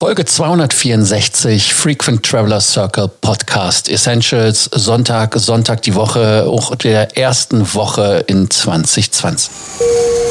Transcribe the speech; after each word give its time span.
Folge 0.00 0.24
264 0.24 1.74
Frequent 1.74 2.22
Traveler 2.22 2.60
Circle 2.60 3.08
Podcast 3.20 3.88
Essentials 3.88 4.70
Sonntag, 4.72 5.34
Sonntag 5.36 5.82
die 5.82 5.92
Woche, 5.92 6.44
auch 6.46 6.76
der 6.76 7.16
ersten 7.16 7.66
Woche 7.74 8.22
in 8.28 8.48
2020. 8.48 9.50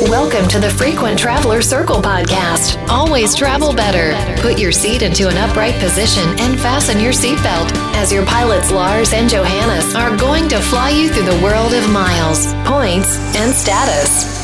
Welcome 0.09 0.47
to 0.47 0.61
the 0.61 0.69
Frequent 0.69 1.19
Traveler 1.19 1.61
Circle 1.61 2.01
podcast. 2.01 2.79
Always 2.87 3.35
travel 3.35 3.73
better. 3.73 4.15
Put 4.41 4.57
your 4.57 4.71
seat 4.71 5.01
into 5.01 5.27
an 5.27 5.35
upright 5.37 5.77
position 5.81 6.23
and 6.39 6.57
fasten 6.57 7.01
your 7.01 7.11
seatbelt 7.11 7.69
as 7.97 8.09
your 8.09 8.25
pilots 8.25 8.71
Lars 8.71 9.11
and 9.11 9.29
Johannes 9.29 9.93
are 9.95 10.15
going 10.15 10.47
to 10.47 10.61
fly 10.61 10.91
you 10.91 11.09
through 11.09 11.25
the 11.29 11.43
world 11.43 11.73
of 11.73 11.89
miles, 11.91 12.53
points, 12.63 13.17
and 13.35 13.53
status. 13.53 14.36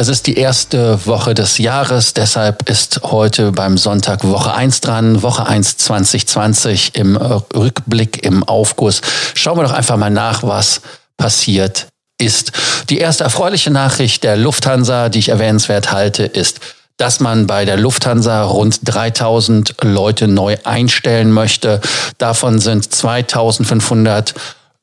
Es 0.00 0.08
ist 0.08 0.26
die 0.26 0.38
erste 0.38 1.04
Woche 1.04 1.34
des 1.34 1.58
Jahres, 1.58 2.14
deshalb 2.14 2.70
ist 2.70 3.02
heute 3.02 3.52
beim 3.52 3.76
Sonntag 3.76 4.24
Woche 4.24 4.54
1 4.54 4.80
dran, 4.80 5.20
Woche 5.20 5.46
1 5.46 5.76
2020 5.76 6.94
im 6.94 7.16
Rückblick, 7.16 8.24
im 8.24 8.42
Aufguss. 8.42 9.02
Schauen 9.34 9.58
wir 9.58 9.64
doch 9.64 9.74
einfach 9.74 9.98
mal 9.98 10.08
nach, 10.08 10.42
was 10.42 10.80
passiert 11.18 11.88
ist. 12.16 12.52
Die 12.88 12.96
erste 12.96 13.24
erfreuliche 13.24 13.70
Nachricht 13.70 14.24
der 14.24 14.38
Lufthansa, 14.38 15.10
die 15.10 15.18
ich 15.18 15.28
erwähnenswert 15.28 15.92
halte, 15.92 16.22
ist, 16.22 16.60
dass 16.96 17.20
man 17.20 17.46
bei 17.46 17.66
der 17.66 17.76
Lufthansa 17.76 18.44
rund 18.44 18.80
3000 18.84 19.74
Leute 19.82 20.28
neu 20.28 20.56
einstellen 20.64 21.30
möchte. 21.30 21.78
Davon 22.16 22.58
sind 22.58 22.90
2500 22.90 24.32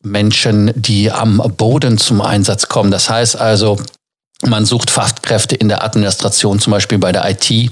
Menschen, 0.04 0.72
die 0.76 1.12
am 1.12 1.38
Boden 1.58 1.98
zum 1.98 2.22
Einsatz 2.22 2.68
kommen. 2.68 2.92
Das 2.92 3.10
heißt 3.10 3.36
also, 3.36 3.80
man 4.46 4.66
sucht 4.66 4.92
Fachkräfte 4.92 5.56
in 5.56 5.68
der 5.68 5.84
Administration, 5.84 6.60
zum 6.60 6.72
Beispiel 6.72 7.00
bei 7.00 7.12
der 7.12 7.28
IT. 7.28 7.72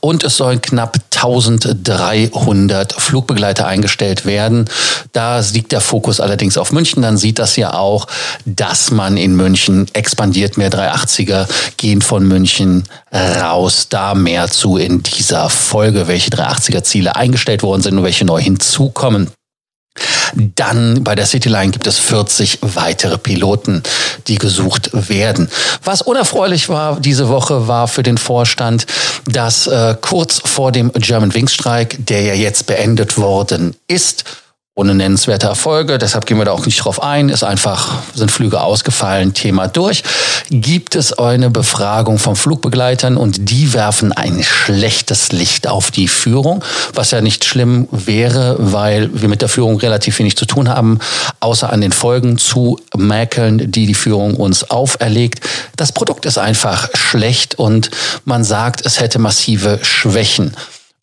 Und 0.00 0.24
es 0.24 0.38
sollen 0.38 0.62
knapp 0.62 0.96
1300 1.14 2.94
Flugbegleiter 2.94 3.66
eingestellt 3.66 4.24
werden. 4.24 4.70
Da 5.12 5.40
liegt 5.40 5.72
der 5.72 5.82
Fokus 5.82 6.20
allerdings 6.20 6.56
auf 6.56 6.72
München. 6.72 7.02
Dann 7.02 7.18
sieht 7.18 7.38
das 7.38 7.56
ja 7.56 7.74
auch, 7.74 8.06
dass 8.46 8.90
man 8.90 9.18
in 9.18 9.36
München 9.36 9.88
expandiert. 9.92 10.56
Mehr 10.56 10.70
380er 10.70 11.46
gehen 11.76 12.00
von 12.00 12.26
München 12.26 12.84
raus. 13.12 13.88
Da 13.90 14.14
mehr 14.14 14.48
zu 14.48 14.78
in 14.78 15.02
dieser 15.02 15.50
Folge, 15.50 16.08
welche 16.08 16.30
380er 16.30 16.82
Ziele 16.82 17.14
eingestellt 17.14 17.62
worden 17.62 17.82
sind 17.82 17.98
und 17.98 18.04
welche 18.04 18.24
neu 18.24 18.40
hinzukommen. 18.40 19.30
Dann 20.34 21.04
bei 21.04 21.14
der 21.14 21.26
Cityline 21.26 21.70
gibt 21.70 21.86
es 21.86 21.98
40 21.98 22.58
weitere 22.62 23.18
Piloten, 23.18 23.82
die 24.26 24.36
gesucht 24.36 24.90
werden. 24.92 25.48
Was 25.84 26.02
unerfreulich 26.02 26.68
war 26.68 27.00
diese 27.00 27.28
Woche 27.28 27.68
war 27.68 27.88
für 27.88 28.02
den 28.02 28.18
Vorstand, 28.18 28.86
dass 29.26 29.66
äh, 29.66 29.96
kurz 30.00 30.40
vor 30.44 30.72
dem 30.72 30.92
German 30.92 31.34
Wings 31.34 31.54
Streik, 31.54 31.96
der 31.98 32.22
ja 32.22 32.34
jetzt 32.34 32.66
beendet 32.66 33.18
worden 33.18 33.76
ist, 33.88 34.24
ohne 34.78 34.94
nennenswerte 34.94 35.46
Erfolge. 35.46 35.96
Deshalb 35.96 36.26
gehen 36.26 36.36
wir 36.36 36.44
da 36.44 36.52
auch 36.52 36.66
nicht 36.66 36.84
drauf 36.84 37.02
ein. 37.02 37.30
Ist 37.30 37.42
einfach, 37.42 38.02
sind 38.14 38.30
Flüge 38.30 38.60
ausgefallen, 38.60 39.32
Thema 39.32 39.68
durch. 39.68 40.02
Gibt 40.50 40.94
es 40.94 41.14
eine 41.14 41.48
Befragung 41.48 42.18
von 42.18 42.36
Flugbegleitern 42.36 43.16
und 43.16 43.50
die 43.50 43.72
werfen 43.72 44.12
ein 44.12 44.42
schlechtes 44.42 45.32
Licht 45.32 45.66
auf 45.66 45.90
die 45.90 46.08
Führung, 46.08 46.62
was 46.92 47.10
ja 47.10 47.22
nicht 47.22 47.46
schlimm 47.46 47.88
wäre, 47.90 48.56
weil 48.58 49.08
wir 49.14 49.30
mit 49.30 49.40
der 49.40 49.48
Führung 49.48 49.78
relativ 49.78 50.18
wenig 50.18 50.36
zu 50.36 50.44
tun 50.44 50.68
haben, 50.68 50.98
außer 51.40 51.72
an 51.72 51.80
den 51.80 51.92
Folgen 51.92 52.36
zu 52.36 52.78
mäkeln, 52.94 53.70
die 53.72 53.86
die 53.86 53.94
Führung 53.94 54.34
uns 54.34 54.70
auferlegt. 54.70 55.40
Das 55.76 55.92
Produkt 55.92 56.26
ist 56.26 56.36
einfach 56.36 56.90
schlecht 56.94 57.54
und 57.54 57.90
man 58.26 58.44
sagt, 58.44 58.84
es 58.84 59.00
hätte 59.00 59.18
massive 59.18 59.78
Schwächen. 59.80 60.54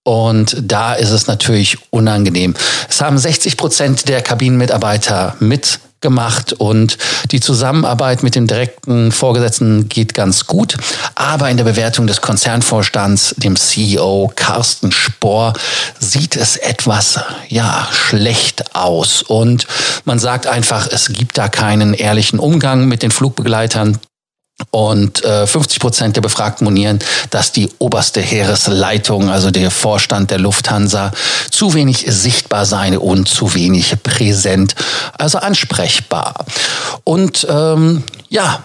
Und 0.04 0.58
da 0.62 0.94
ist 0.94 1.12
es 1.12 1.28
natürlich 1.28 1.78
unangenehm. 1.90 2.56
Es 2.90 3.02
haben 3.02 3.18
60 3.18 3.56
Prozent 3.56 4.10
der 4.10 4.22
Kabinenmitarbeiter 4.22 5.38
mitgemacht 5.40 6.52
und 6.52 6.98
die 7.32 7.40
Zusammenarbeit 7.40 8.22
mit 8.22 8.36
dem 8.36 8.46
direkten 8.46 9.14
Vorgesetzten 9.14 9.88
geht 9.88 10.14
ganz 10.14 10.46
gut. 10.46 10.76
Aber 11.16 11.50
in 11.50 11.56
der 11.56 11.64
Bewertung 11.64 12.06
des 12.06 12.20
Konzernvorstands, 12.20 13.36
dem 13.38 13.56
CEO 13.56 14.30
Carsten 14.36 14.92
Spohr, 14.92 15.54
sieht 16.00 16.36
es 16.36 16.58
etwas, 16.58 17.22
ja, 17.48 17.88
schlecht 17.94 18.76
aus. 18.76 19.22
Und 19.22 19.68
man 20.04 20.20
sagt 20.20 20.48
einfach, 20.48 20.86
es 20.92 21.14
gibt 21.14 21.38
da 21.38 21.48
keinen 21.48 21.94
ehrlichen 21.94 22.40
Umgang 22.40 22.90
mit 22.90 23.04
den 23.04 23.12
Flugbegleitern. 23.12 24.00
Und 24.72 25.24
äh, 25.24 25.46
50 25.46 25.80
Prozent 25.80 26.16
der 26.16 26.22
Befragten 26.22 26.66
monieren, 26.66 27.00
dass 27.30 27.52
die 27.52 27.70
oberste 27.80 28.22
Heeresleitung, 28.22 29.30
also 29.30 29.52
der 29.52 29.72
Vorstand 29.72 30.32
der 30.32 30.40
Lufthansa, 30.40 31.12
zu 31.52 31.74
wenig 31.74 32.06
sichtbar 32.08 32.66
sei 32.66 32.98
und 32.98 33.28
zu 33.28 33.54
wenig 33.54 33.96
präsent, 34.04 34.76
also 35.18 35.40
ansprechbar. 35.40 36.46
Und 37.04 37.46
ähm, 37.50 38.04
ja, 38.30 38.64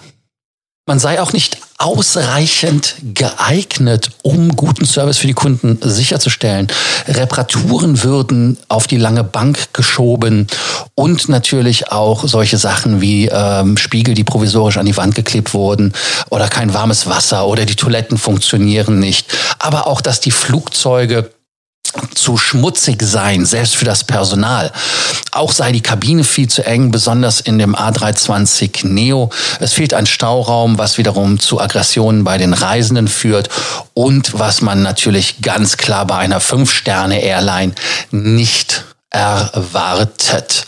man 0.88 0.99
sei 0.99 1.21
auch 1.21 1.34
nicht 1.34 1.59
ausreichend 1.76 2.97
geeignet, 3.15 4.10
um 4.22 4.56
guten 4.56 4.87
Service 4.87 5.19
für 5.19 5.26
die 5.26 5.34
Kunden 5.34 5.78
sicherzustellen. 5.82 6.66
Reparaturen 7.06 8.03
würden 8.03 8.56
auf 8.69 8.87
die 8.87 8.97
lange 8.97 9.22
Bank 9.22 9.75
geschoben 9.75 10.47
und 10.94 11.28
natürlich 11.28 11.93
auch 11.93 12.27
solche 12.27 12.56
Sachen 12.56 13.03
wie 13.03 13.28
ähm, 13.28 13.77
Spiegel, 13.77 14.15
die 14.15 14.25
provisorisch 14.25 14.78
an 14.78 14.87
die 14.87 14.97
Wand 14.97 15.15
geklebt 15.15 15.53
wurden 15.53 15.93
oder 16.31 16.48
kein 16.48 16.72
warmes 16.72 17.06
Wasser 17.06 17.47
oder 17.47 17.66
die 17.66 17.77
Toiletten 17.77 18.16
funktionieren 18.16 18.98
nicht. 18.98 19.27
Aber 19.59 19.87
auch, 19.87 20.00
dass 20.00 20.21
die 20.21 20.31
Flugzeuge 20.31 21.31
zu 22.15 22.37
schmutzig 22.37 23.03
sein, 23.03 23.44
selbst 23.47 23.76
für 23.76 23.84
das 23.84 24.04
Personal. 24.04 24.72
Auch 25.32 25.53
sei 25.53 25.72
die 25.72 25.81
Kabine 25.81 26.25
viel 26.25 26.49
zu 26.49 26.65
eng, 26.65 26.91
besonders 26.91 27.41
in 27.41 27.59
dem 27.59 27.75
A320 27.75 28.87
Neo. 28.87 29.31
Es 29.60 29.72
fehlt 29.72 29.94
ein 29.94 30.06
Stauraum, 30.06 30.78
was 30.78 30.98
wiederum 30.98 31.38
zu 31.41 31.60
Aggressionen 31.60 32.25
bei 32.25 32.38
den 32.38 32.54
Reisenden 32.54 33.09
führt 33.09 33.48
und 33.94 34.38
was 34.38 34.60
man 34.60 34.82
natürlich 34.82 35.43
ganz 35.43 35.77
klar 35.77 36.06
bei 36.06 36.16
einer 36.16 36.41
Fünf-Sterne-Airline 36.41 37.75
nicht 38.10 38.84
erwartet. 39.10 40.66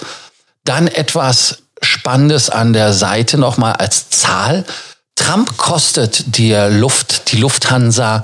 Dann 0.64 0.86
etwas 0.86 1.58
Spannendes 1.82 2.50
an 2.50 2.72
der 2.72 2.92
Seite 2.92 3.38
nochmal 3.38 3.72
als 3.74 4.10
Zahl. 4.10 4.64
Trump 5.16 5.56
kostet 5.56 6.36
die 6.36 6.52
Luft, 6.52 7.32
die 7.32 7.36
Lufthansa 7.36 8.22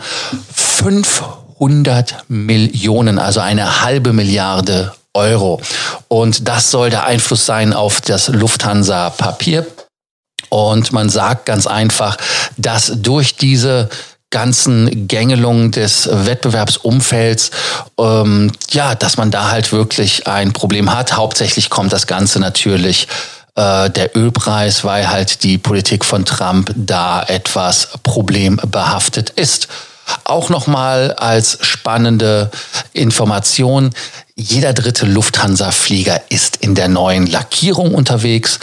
500 0.54 1.45
100 1.58 2.24
Millionen, 2.28 3.18
also 3.18 3.40
eine 3.40 3.82
halbe 3.82 4.12
Milliarde 4.12 4.92
Euro. 5.14 5.60
Und 6.08 6.46
das 6.48 6.70
soll 6.70 6.90
der 6.90 7.04
Einfluss 7.04 7.46
sein 7.46 7.72
auf 7.72 8.00
das 8.00 8.28
Lufthansa-Papier. 8.28 9.66
Und 10.48 10.92
man 10.92 11.08
sagt 11.08 11.46
ganz 11.46 11.66
einfach, 11.66 12.16
dass 12.56 12.92
durch 12.96 13.36
diese 13.36 13.88
ganzen 14.30 15.08
Gängelungen 15.08 15.70
des 15.70 16.08
Wettbewerbsumfelds, 16.12 17.50
ähm, 17.98 18.52
ja, 18.70 18.94
dass 18.94 19.16
man 19.16 19.30
da 19.30 19.50
halt 19.50 19.72
wirklich 19.72 20.26
ein 20.26 20.52
Problem 20.52 20.92
hat. 20.92 21.16
Hauptsächlich 21.16 21.70
kommt 21.70 21.92
das 21.92 22.06
Ganze 22.06 22.38
natürlich 22.38 23.08
äh, 23.54 23.88
der 23.90 24.16
Ölpreis, 24.16 24.84
weil 24.84 25.08
halt 25.08 25.42
die 25.42 25.58
Politik 25.58 26.04
von 26.04 26.24
Trump 26.24 26.72
da 26.76 27.22
etwas 27.22 27.88
problembehaftet 28.02 29.30
ist. 29.30 29.68
Auch 30.24 30.50
nochmal 30.50 31.12
als 31.12 31.58
spannende 31.62 32.50
Information. 32.92 33.90
Jeder 34.34 34.72
dritte 34.72 35.06
Lufthansa-Flieger 35.06 36.20
ist 36.28 36.56
in 36.56 36.74
der 36.74 36.88
neuen 36.88 37.26
Lackierung 37.26 37.94
unterwegs 37.94 38.58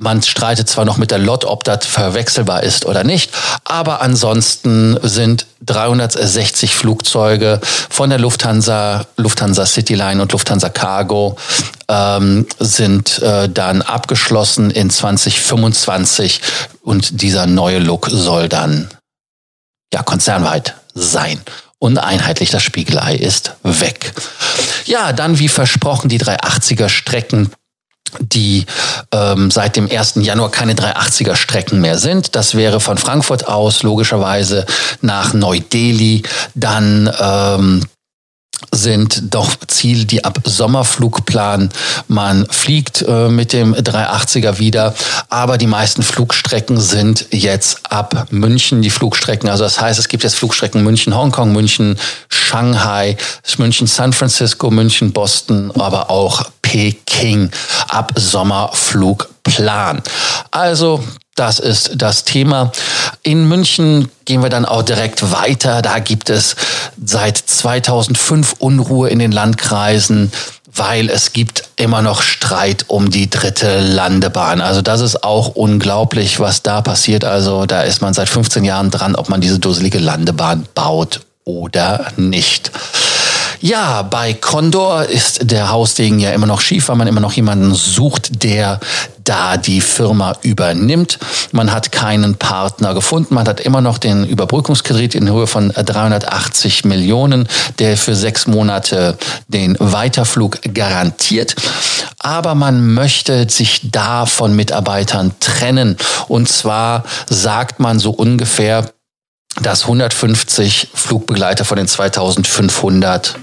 man 0.00 0.22
streitet 0.22 0.68
zwar 0.68 0.84
noch 0.84 0.96
mit 0.96 1.10
der 1.10 1.18
Lot, 1.18 1.44
ob 1.44 1.64
das 1.64 1.84
verwechselbar 1.84 2.62
ist 2.62 2.86
oder 2.86 3.02
nicht, 3.02 3.32
aber 3.64 4.00
ansonsten 4.00 4.96
sind 5.02 5.46
360 5.62 6.76
Flugzeuge 6.76 7.60
von 7.90 8.08
der 8.08 8.20
Lufthansa, 8.20 9.06
Lufthansa 9.16 9.66
Cityline 9.66 10.22
und 10.22 10.30
Lufthansa 10.30 10.68
Cargo 10.68 11.36
ähm, 11.88 12.46
sind 12.60 13.20
äh, 13.22 13.48
dann 13.48 13.82
abgeschlossen 13.82 14.70
in 14.70 14.88
2025 14.88 16.42
und 16.82 17.20
dieser 17.20 17.46
neue 17.46 17.80
Look 17.80 18.08
soll 18.08 18.48
dann 18.48 18.88
ja 19.92 20.04
konzernweit 20.04 20.77
sein. 20.98 21.40
Uneinheitlich, 21.78 22.50
das 22.50 22.62
Spiegelei 22.62 23.14
ist 23.14 23.54
weg. 23.62 24.12
Ja, 24.86 25.12
dann 25.12 25.38
wie 25.38 25.48
versprochen 25.48 26.08
die 26.08 26.20
380er 26.20 26.88
Strecken 26.88 27.50
die 28.20 28.64
ähm, 29.12 29.50
seit 29.50 29.76
dem 29.76 29.90
1. 29.90 30.14
Januar 30.16 30.50
keine 30.50 30.74
380er 30.74 31.36
Strecken 31.36 31.80
mehr 31.80 31.98
sind. 31.98 32.34
Das 32.34 32.54
wäre 32.54 32.80
von 32.80 32.98
Frankfurt 32.98 33.46
aus 33.46 33.82
logischerweise 33.82 34.64
nach 35.00 35.34
Neu-Delhi, 35.34 36.22
dann 36.54 37.12
ähm, 37.20 37.84
sind 38.72 39.34
doch 39.34 39.54
Ziel, 39.66 40.04
die 40.04 40.24
ab 40.24 40.40
Sommerflugplan. 40.44 41.70
Man 42.06 42.46
fliegt 42.50 43.02
äh, 43.02 43.28
mit 43.28 43.52
dem 43.52 43.74
380er 43.74 44.58
wieder, 44.58 44.94
aber 45.28 45.58
die 45.58 45.66
meisten 45.66 46.02
Flugstrecken 46.02 46.78
sind 46.80 47.26
jetzt 47.30 47.90
ab 47.90 48.28
München 48.30 48.82
die 48.82 48.90
Flugstrecken. 48.90 49.48
Also 49.48 49.64
das 49.64 49.80
heißt, 49.80 49.98
es 49.98 50.08
gibt 50.08 50.22
jetzt 50.22 50.36
Flugstrecken 50.36 50.82
München, 50.82 51.14
Hongkong, 51.14 51.52
München, 51.52 51.98
Shanghai, 52.28 53.16
München, 53.58 53.86
San 53.86 54.12
Francisco, 54.12 54.70
München, 54.70 55.12
Boston, 55.12 55.70
aber 55.74 56.10
auch 56.10 56.44
Peking 56.68 57.50
ab 57.88 58.12
Sommerflugplan. 58.14 60.02
Also 60.50 61.02
das 61.34 61.60
ist 61.60 61.92
das 61.94 62.24
Thema. 62.24 62.72
In 63.22 63.48
München 63.48 64.10
gehen 64.26 64.42
wir 64.42 64.50
dann 64.50 64.66
auch 64.66 64.82
direkt 64.82 65.32
weiter. 65.32 65.80
Da 65.80 65.98
gibt 65.98 66.28
es 66.28 66.56
seit 67.02 67.38
2005 67.38 68.56
Unruhe 68.58 69.08
in 69.08 69.18
den 69.18 69.32
Landkreisen, 69.32 70.30
weil 70.70 71.08
es 71.08 71.32
gibt 71.32 71.70
immer 71.76 72.02
noch 72.02 72.20
Streit 72.20 72.84
um 72.88 73.10
die 73.10 73.30
dritte 73.30 73.80
Landebahn. 73.80 74.60
Also 74.60 74.82
das 74.82 75.00
ist 75.00 75.24
auch 75.24 75.54
unglaublich, 75.54 76.38
was 76.38 76.62
da 76.62 76.82
passiert. 76.82 77.24
Also 77.24 77.64
da 77.64 77.80
ist 77.80 78.02
man 78.02 78.12
seit 78.12 78.28
15 78.28 78.62
Jahren 78.62 78.90
dran, 78.90 79.16
ob 79.16 79.30
man 79.30 79.40
diese 79.40 79.58
dusselige 79.58 80.00
Landebahn 80.00 80.66
baut 80.74 81.20
oder 81.44 82.12
nicht. 82.18 82.72
Ja, 83.60 84.02
bei 84.02 84.34
Condor 84.34 85.04
ist 85.04 85.50
der 85.50 85.70
Hausdegen 85.70 86.20
ja 86.20 86.30
immer 86.30 86.46
noch 86.46 86.60
schief, 86.60 86.88
weil 86.88 86.96
man 86.96 87.08
immer 87.08 87.20
noch 87.20 87.32
jemanden 87.32 87.74
sucht, 87.74 88.44
der 88.44 88.78
da 89.24 89.56
die 89.56 89.80
Firma 89.80 90.36
übernimmt. 90.42 91.18
Man 91.52 91.72
hat 91.72 91.92
keinen 91.92 92.36
Partner 92.36 92.94
gefunden. 92.94 93.34
Man 93.34 93.46
hat 93.46 93.60
immer 93.60 93.80
noch 93.80 93.98
den 93.98 94.24
Überbrückungskredit 94.24 95.16
in 95.16 95.30
Höhe 95.30 95.46
von 95.46 95.70
380 95.70 96.84
Millionen, 96.84 97.48
der 97.78 97.96
für 97.96 98.14
sechs 98.14 98.46
Monate 98.46 99.18
den 99.48 99.76
Weiterflug 99.78 100.60
garantiert. 100.72 101.56
Aber 102.20 102.54
man 102.54 102.94
möchte 102.94 103.48
sich 103.50 103.90
da 103.90 104.24
von 104.24 104.54
Mitarbeitern 104.56 105.32
trennen. 105.40 105.96
Und 106.28 106.48
zwar 106.48 107.04
sagt 107.28 107.80
man 107.80 107.98
so 107.98 108.10
ungefähr, 108.10 108.90
dass 109.62 109.82
150 109.82 110.88
Flugbegleiter 110.94 111.64
von 111.64 111.76
den 111.76 111.88
2500 111.88 113.36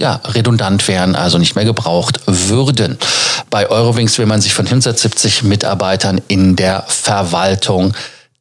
ja, 0.00 0.20
redundant 0.26 0.86
wären, 0.86 1.16
also 1.16 1.38
nicht 1.38 1.56
mehr 1.56 1.64
gebraucht 1.64 2.20
würden. 2.26 2.98
Bei 3.50 3.68
Eurowings 3.68 4.18
will 4.18 4.26
man 4.26 4.40
sich 4.40 4.54
von 4.54 4.66
170 4.66 5.42
Mitarbeitern 5.42 6.20
in 6.28 6.54
der 6.54 6.84
Verwaltung 6.86 7.94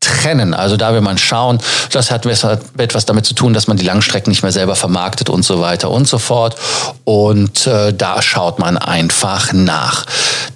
trennen. 0.08 0.54
Also 0.54 0.78
da 0.78 0.94
will 0.94 1.02
man 1.02 1.18
schauen, 1.18 1.60
das 1.92 2.12
hat 2.12 2.26
etwas 2.26 3.06
damit 3.06 3.26
zu 3.26 3.34
tun, 3.34 3.54
dass 3.54 3.68
man 3.68 3.78
die 3.78 3.86
Langstrecken 3.86 4.32
nicht 4.32 4.42
mehr 4.42 4.52
selber 4.52 4.76
vermarktet 4.76 5.30
und 5.30 5.44
so 5.44 5.60
weiter 5.60 5.92
und 5.92 6.08
so 6.08 6.18
fort. 6.18 6.56
Und 7.04 7.68
äh, 7.68 7.94
da 7.94 8.22
schaut 8.22 8.60
man 8.60 8.78
einfach 8.78 9.54
nach. 9.54 10.06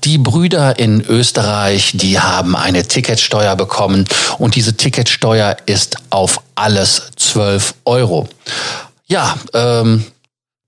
Die 0.03 0.17
Brüder 0.17 0.79
in 0.79 1.01
Österreich, 1.01 1.91
die 1.93 2.19
haben 2.19 2.55
eine 2.55 2.87
Ticketsteuer 2.87 3.55
bekommen 3.55 4.07
und 4.37 4.55
diese 4.55 4.75
Ticketsteuer 4.75 5.57
ist 5.65 5.97
auf 6.09 6.41
alles 6.55 7.11
12 7.17 7.75
Euro. 7.85 8.27
Ja, 9.07 9.35
ähm, 9.53 10.05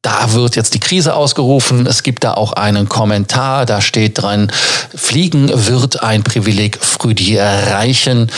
da 0.03 0.33
wird 0.33 0.55
jetzt 0.55 0.75
die 0.75 0.79
Krise 0.79 1.15
ausgerufen. 1.15 1.87
Es 1.87 2.03
gibt 2.03 2.23
da 2.23 2.33
auch 2.35 2.53
einen 2.53 2.89
Kommentar, 2.89 3.65
da 3.65 3.81
steht 3.81 4.21
dran, 4.21 4.51
Fliegen 4.93 5.49
wird 5.67 6.03
ein 6.03 6.23
Privileg 6.23 6.77
für 6.83 7.15
die 7.15 7.37
Reichen. 7.37 8.29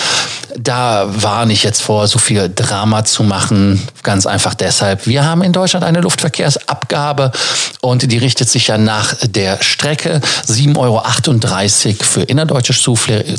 Da 0.58 1.08
warne 1.10 1.52
ich 1.52 1.64
jetzt 1.64 1.82
vor, 1.82 2.08
so 2.08 2.18
viel 2.18 2.50
Drama 2.54 3.04
zu 3.04 3.24
machen. 3.24 3.86
Ganz 4.04 4.26
einfach 4.26 4.54
deshalb. 4.54 5.06
Wir 5.06 5.26
haben 5.26 5.42
in 5.42 5.52
Deutschland 5.52 5.84
eine 5.84 6.00
Luftverkehrsabgabe 6.00 7.34
und 7.82 8.10
die 8.10 8.18
richtet 8.18 8.50
sich 8.50 8.68
ja 8.68 8.78
nach 8.78 9.16
der 9.24 9.62
Strecke. 9.62 10.22
7,38 10.48 10.78
Euro 10.78 12.04
für 12.04 12.22
innerdeutsche 12.22 12.74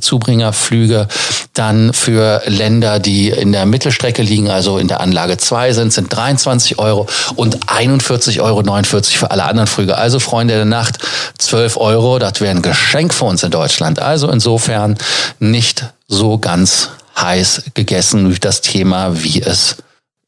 Zubringerflüge. 0.00 1.08
Dann 1.54 1.94
für 1.94 2.42
Länder, 2.46 2.98
die 2.98 3.30
in 3.30 3.52
der 3.52 3.64
Mittelstrecke 3.64 4.20
liegen, 4.20 4.50
also 4.50 4.76
in 4.76 4.88
der 4.88 5.00
Anlage 5.00 5.38
2 5.38 5.72
sind, 5.72 5.94
sind 5.94 6.14
23 6.14 6.78
Euro 6.78 7.06
und 7.34 7.70
41,49 8.16 8.40
Euro 8.40 9.02
für 9.02 9.30
alle 9.30 9.44
anderen 9.44 9.66
Flüge. 9.66 9.96
Also 9.96 10.18
Freunde 10.18 10.54
der 10.54 10.64
Nacht, 10.64 10.98
12 11.38 11.76
Euro, 11.76 12.18
das 12.18 12.40
wäre 12.40 12.54
ein 12.54 12.62
Geschenk 12.62 13.14
für 13.14 13.24
uns 13.24 13.42
in 13.42 13.50
Deutschland. 13.50 13.98
Also 13.98 14.30
insofern 14.30 14.96
nicht 15.38 15.86
so 16.08 16.38
ganz 16.38 16.90
heiß 17.18 17.64
gegessen 17.74 18.24
durch 18.24 18.40
das 18.40 18.60
Thema, 18.60 19.22
wie 19.22 19.42
es 19.42 19.76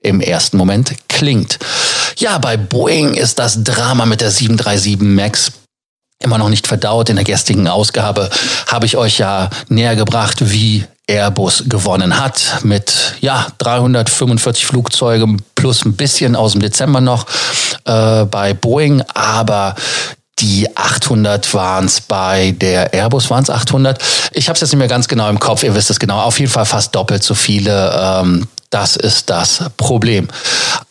im 0.00 0.20
ersten 0.20 0.56
Moment 0.56 0.94
klingt. 1.08 1.58
Ja, 2.16 2.38
bei 2.38 2.56
Boeing 2.56 3.14
ist 3.14 3.38
das 3.38 3.62
Drama 3.62 4.06
mit 4.06 4.20
der 4.20 4.30
737 4.30 5.00
MAX 5.00 5.52
immer 6.20 6.38
noch 6.38 6.48
nicht 6.48 6.66
verdaut. 6.66 7.10
In 7.10 7.16
der 7.16 7.24
gestrigen 7.24 7.68
Ausgabe 7.68 8.30
habe 8.66 8.86
ich 8.86 8.96
euch 8.96 9.18
ja 9.18 9.50
näher 9.68 9.96
gebracht, 9.96 10.36
wie 10.40 10.84
Airbus 11.08 11.64
gewonnen 11.66 12.18
hat 12.20 12.58
mit 12.64 13.14
ja 13.20 13.46
345 13.58 14.66
Flugzeugen 14.66 15.42
plus 15.54 15.84
ein 15.84 15.94
bisschen 15.94 16.36
aus 16.36 16.52
dem 16.52 16.60
Dezember 16.60 17.00
noch 17.00 17.26
äh, 17.88 18.24
bei 18.26 18.54
Boeing, 18.54 19.02
aber 19.14 19.74
die 20.40 20.68
800 20.76 21.52
waren 21.54 21.86
es 21.86 22.00
bei 22.00 22.52
der 22.52 22.94
Airbus, 22.94 23.28
waren 23.30 23.42
es 23.42 23.50
800. 23.50 24.00
Ich 24.32 24.48
habe 24.48 24.54
es 24.54 24.60
jetzt 24.60 24.70
nicht 24.70 24.78
mehr 24.78 24.88
ganz 24.88 25.08
genau 25.08 25.28
im 25.28 25.40
Kopf, 25.40 25.62
ihr 25.62 25.74
wisst 25.74 25.90
es 25.90 25.98
genau. 25.98 26.20
Auf 26.20 26.38
jeden 26.38 26.52
Fall 26.52 26.66
fast 26.66 26.94
doppelt 26.94 27.22
so 27.22 27.34
viele. 27.34 27.92
Ähm, 28.00 28.46
das 28.70 28.96
ist 28.96 29.30
das 29.30 29.64
Problem. 29.76 30.28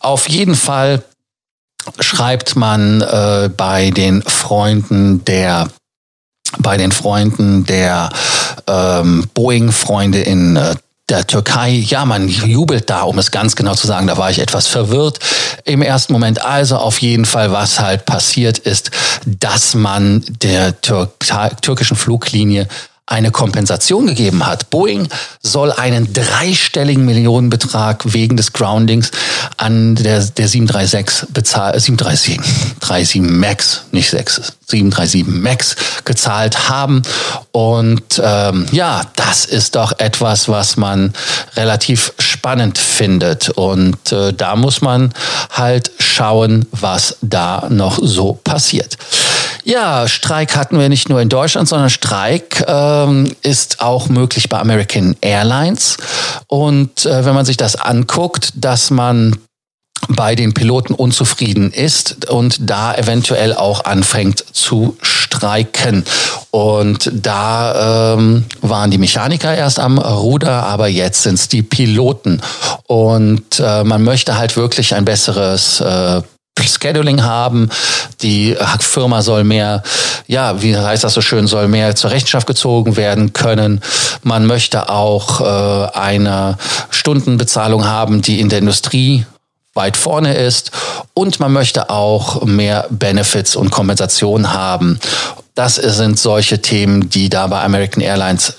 Auf 0.00 0.28
jeden 0.28 0.54
Fall 0.54 1.02
schreibt 2.00 2.56
man 2.56 3.00
äh, 3.00 3.48
bei 3.56 3.90
den 3.90 4.22
Freunden 4.22 5.24
der 5.24 5.68
bei 6.58 6.76
den 6.76 6.92
Freunden 6.92 7.64
der 7.66 8.08
ähm, 8.66 9.28
Boeing-Freunde 9.34 10.20
in 10.20 10.56
äh, 10.56 10.74
der 11.08 11.26
Türkei, 11.26 11.70
ja, 11.70 12.04
man 12.04 12.28
jubelt 12.28 12.90
da, 12.90 13.02
um 13.02 13.18
es 13.18 13.30
ganz 13.30 13.56
genau 13.56 13.74
zu 13.74 13.86
sagen, 13.86 14.06
da 14.06 14.18
war 14.18 14.30
ich 14.30 14.40
etwas 14.40 14.66
verwirrt 14.66 15.18
im 15.64 15.82
ersten 15.82 16.12
Moment. 16.12 16.44
Also 16.44 16.76
auf 16.76 17.00
jeden 17.00 17.24
Fall, 17.24 17.50
was 17.50 17.80
halt 17.80 18.04
passiert 18.04 18.58
ist, 18.58 18.90
dass 19.24 19.74
man 19.74 20.22
der 20.42 20.80
Tür 20.80 21.10
türkischen 21.62 21.96
Fluglinie 21.96 22.68
eine 23.08 23.30
Kompensation 23.30 24.06
gegeben 24.06 24.46
hat. 24.46 24.68
Boeing 24.68 25.08
soll 25.42 25.72
einen 25.72 26.12
dreistelligen 26.12 27.06
Millionenbetrag 27.06 28.12
wegen 28.12 28.36
des 28.36 28.52
Groundings 28.52 29.10
an 29.56 29.94
der, 29.94 30.20
der 30.20 30.46
737 30.46 31.30
bezahlt, 31.32 31.80
737, 31.80 32.38
37 32.80 33.22
MAX, 33.22 33.82
nicht 33.92 34.10
6, 34.10 34.52
737 34.66 35.26
MAX 35.26 35.76
gezahlt 36.04 36.68
haben. 36.68 37.02
Und 37.50 38.20
ähm, 38.22 38.66
ja, 38.72 39.00
das 39.16 39.46
ist 39.46 39.74
doch 39.74 39.98
etwas, 39.98 40.48
was 40.50 40.76
man 40.76 41.14
relativ 41.56 42.12
spannend 42.38 42.78
findet. 42.78 43.50
Und 43.50 44.12
äh, 44.12 44.32
da 44.32 44.54
muss 44.54 44.80
man 44.80 45.12
halt 45.50 45.90
schauen, 45.98 46.66
was 46.70 47.16
da 47.20 47.66
noch 47.68 47.98
so 48.00 48.38
passiert. 48.44 48.96
Ja, 49.64 50.06
Streik 50.06 50.56
hatten 50.56 50.78
wir 50.78 50.88
nicht 50.88 51.08
nur 51.08 51.20
in 51.20 51.28
Deutschland, 51.28 51.68
sondern 51.68 51.90
Streik 51.90 52.64
ähm, 52.68 53.34
ist 53.42 53.80
auch 53.80 54.08
möglich 54.08 54.48
bei 54.48 54.58
American 54.60 55.16
Airlines. 55.20 55.96
Und 56.46 57.04
äh, 57.04 57.24
wenn 57.24 57.34
man 57.34 57.44
sich 57.44 57.56
das 57.56 57.74
anguckt, 57.74 58.52
dass 58.54 58.90
man 58.90 59.36
bei 60.08 60.34
den 60.34 60.54
Piloten 60.54 60.94
unzufrieden 60.94 61.72
ist 61.72 62.30
und 62.30 62.58
da 62.70 62.94
eventuell 62.94 63.54
auch 63.54 63.84
anfängt 63.84 64.44
zu 64.52 64.96
streiken. 65.02 66.04
Und 66.50 67.10
da 67.12 68.14
ähm, 68.14 68.44
waren 68.60 68.90
die 68.90 68.98
Mechaniker 68.98 69.54
erst 69.54 69.80
am 69.80 69.98
Ruder, 69.98 70.64
aber 70.64 70.88
jetzt 70.88 71.22
sind 71.22 71.34
es 71.34 71.48
die 71.48 71.62
Piloten. 71.62 72.40
Und 72.86 73.60
äh, 73.60 73.84
man 73.84 74.02
möchte 74.02 74.38
halt 74.38 74.56
wirklich 74.56 74.94
ein 74.94 75.04
besseres 75.04 75.80
äh, 75.80 76.22
Scheduling 76.66 77.22
haben. 77.22 77.70
Die 78.22 78.56
Firma 78.80 79.22
soll 79.22 79.44
mehr, 79.44 79.82
ja, 80.26 80.60
wie 80.62 80.76
heißt 80.76 81.04
das 81.04 81.14
so 81.14 81.20
schön, 81.20 81.46
soll 81.46 81.68
mehr 81.68 81.94
zur 81.94 82.10
Rechenschaft 82.10 82.46
gezogen 82.46 82.96
werden 82.96 83.32
können. 83.32 83.80
Man 84.22 84.46
möchte 84.46 84.88
auch 84.88 85.40
äh, 85.40 85.96
eine 85.96 86.58
Stundenbezahlung 86.90 87.86
haben, 87.86 88.22
die 88.22 88.40
in 88.40 88.48
der 88.48 88.58
Industrie 88.58 89.24
weit 89.78 89.96
vorne 89.96 90.34
ist 90.34 90.72
und 91.14 91.40
man 91.40 91.52
möchte 91.52 91.88
auch 91.88 92.44
mehr 92.44 92.86
Benefits 92.90 93.56
und 93.56 93.70
Kompensation 93.70 94.52
haben. 94.52 94.98
Das 95.54 95.76
sind 95.76 96.18
solche 96.18 96.60
Themen, 96.60 97.08
die 97.08 97.30
da 97.30 97.46
bei 97.46 97.62
American 97.62 98.02
Airlines 98.02 98.54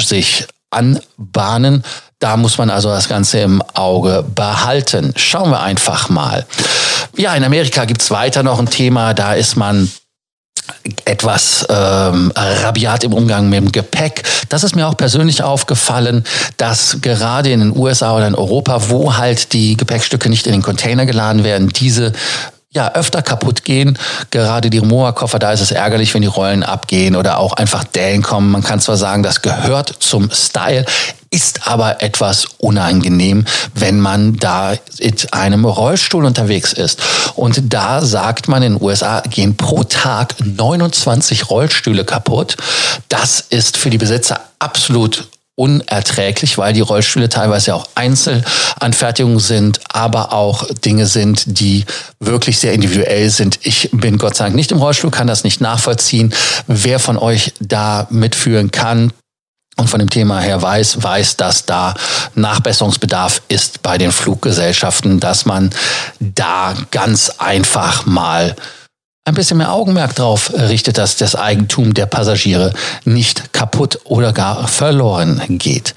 sich 0.00 0.46
anbahnen. 0.70 1.84
Da 2.20 2.36
muss 2.36 2.56
man 2.56 2.70
also 2.70 2.88
das 2.88 3.08
Ganze 3.08 3.40
im 3.40 3.62
Auge 3.74 4.24
behalten. 4.34 5.12
Schauen 5.16 5.50
wir 5.50 5.60
einfach 5.60 6.08
mal. 6.08 6.46
Ja, 7.16 7.34
in 7.34 7.44
Amerika 7.44 7.84
gibt's 7.84 8.10
weiter 8.10 8.42
noch 8.42 8.58
ein 8.58 8.70
Thema. 8.70 9.12
Da 9.12 9.34
ist 9.34 9.56
man 9.56 9.90
etwas 11.04 11.66
ähm, 11.68 12.32
rabiat 12.34 13.04
im 13.04 13.12
Umgang 13.12 13.48
mit 13.48 13.58
dem 13.58 13.72
Gepäck. 13.72 14.22
Das 14.48 14.64
ist 14.64 14.76
mir 14.76 14.86
auch 14.86 14.96
persönlich 14.96 15.42
aufgefallen, 15.42 16.24
dass 16.56 16.98
gerade 17.00 17.50
in 17.50 17.60
den 17.60 17.76
USA 17.76 18.14
oder 18.16 18.26
in 18.26 18.34
Europa, 18.34 18.88
wo 18.88 19.16
halt 19.16 19.52
die 19.52 19.76
Gepäckstücke 19.76 20.28
nicht 20.28 20.46
in 20.46 20.52
den 20.52 20.62
Container 20.62 21.06
geladen 21.06 21.44
werden, 21.44 21.68
diese 21.68 22.12
ja 22.72 22.92
öfter 22.94 23.22
kaputt 23.22 23.64
gehen. 23.64 23.98
Gerade 24.30 24.70
die 24.70 24.80
Moa-Koffer, 24.80 25.38
da 25.38 25.52
ist 25.52 25.60
es 25.60 25.72
ärgerlich, 25.72 26.14
wenn 26.14 26.22
die 26.22 26.28
Rollen 26.28 26.62
abgehen 26.62 27.16
oder 27.16 27.38
auch 27.38 27.54
einfach 27.54 27.84
Dellen 27.84 28.22
kommen. 28.22 28.52
Man 28.52 28.62
kann 28.62 28.80
zwar 28.80 28.96
sagen, 28.96 29.22
das 29.22 29.42
gehört 29.42 29.96
zum 29.98 30.30
Style, 30.30 30.84
ist 31.30 31.68
aber 31.68 32.02
etwas 32.02 32.46
unangenehm, 32.58 33.44
wenn 33.74 34.00
man 34.00 34.36
da 34.36 34.74
in 34.98 35.14
einem 35.30 35.64
Rollstuhl 35.64 36.24
unterwegs 36.24 36.72
ist. 36.72 37.00
Und 37.36 37.72
da 37.72 38.02
sagt 38.04 38.48
man, 38.48 38.62
in 38.62 38.74
den 38.74 38.82
USA 38.82 39.20
gehen 39.20 39.56
pro 39.56 39.84
Tag 39.84 40.34
29 40.44 41.48
Rollstühle 41.48 42.04
kaputt. 42.04 42.56
Das 43.08 43.40
ist 43.48 43.76
für 43.76 43.90
die 43.90 43.98
Besitzer 43.98 44.40
absolut 44.58 45.28
unerträglich, 45.60 46.56
weil 46.56 46.72
die 46.72 46.80
Rollstühle 46.80 47.28
teilweise 47.28 47.74
auch 47.74 47.86
Einzelanfertigungen 47.94 49.40
sind, 49.40 49.78
aber 49.90 50.32
auch 50.32 50.64
Dinge 50.84 51.06
sind, 51.06 51.42
die 51.60 51.84
wirklich 52.18 52.58
sehr 52.58 52.72
individuell 52.72 53.28
sind. 53.28 53.58
Ich 53.62 53.90
bin 53.92 54.16
Gott 54.16 54.36
sei 54.36 54.44
Dank 54.44 54.56
nicht 54.56 54.72
im 54.72 54.78
Rollstuhl, 54.78 55.10
kann 55.10 55.26
das 55.26 55.44
nicht 55.44 55.60
nachvollziehen. 55.60 56.32
Wer 56.66 56.98
von 56.98 57.18
euch 57.18 57.52
da 57.60 58.06
mitführen 58.10 58.70
kann, 58.70 59.12
und 59.80 59.88
von 59.88 59.98
dem 59.98 60.10
Thema 60.10 60.40
her 60.40 60.60
weiß, 60.62 61.02
weiß, 61.02 61.36
dass 61.36 61.66
da 61.66 61.94
Nachbesserungsbedarf 62.34 63.42
ist 63.48 63.82
bei 63.82 63.98
den 63.98 64.12
Fluggesellschaften, 64.12 65.20
dass 65.20 65.46
man 65.46 65.70
da 66.20 66.74
ganz 66.90 67.30
einfach 67.38 68.06
mal 68.06 68.54
ein 69.24 69.34
bisschen 69.34 69.58
mehr 69.58 69.72
Augenmerk 69.72 70.14
drauf 70.14 70.52
richtet, 70.54 70.98
dass 70.98 71.16
das 71.16 71.34
Eigentum 71.34 71.94
der 71.94 72.06
Passagiere 72.06 72.72
nicht 73.04 73.52
kaputt 73.52 74.00
oder 74.04 74.32
gar 74.32 74.68
verloren 74.68 75.42
geht. 75.58 75.94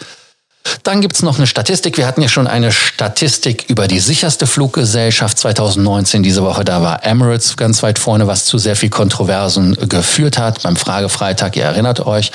Dann 0.83 1.01
gibt's 1.01 1.21
noch 1.21 1.37
eine 1.37 1.47
Statistik. 1.47 1.97
Wir 1.97 2.07
hatten 2.07 2.21
ja 2.21 2.27
schon 2.27 2.47
eine 2.47 2.71
Statistik 2.71 3.65
über 3.69 3.87
die 3.87 3.99
sicherste 3.99 4.47
Fluggesellschaft 4.47 5.37
2019 5.37 6.23
diese 6.23 6.43
Woche. 6.43 6.63
Da 6.63 6.81
war 6.81 7.05
Emirates 7.05 7.57
ganz 7.57 7.83
weit 7.83 7.99
vorne, 7.99 8.27
was 8.27 8.45
zu 8.45 8.57
sehr 8.57 8.75
viel 8.75 8.89
Kontroversen 8.89 9.75
geführt 9.87 10.37
hat. 10.37 10.63
Beim 10.63 10.75
Fragefreitag, 10.75 11.55
ihr 11.55 11.63
erinnert 11.63 12.05
euch. 12.05 12.31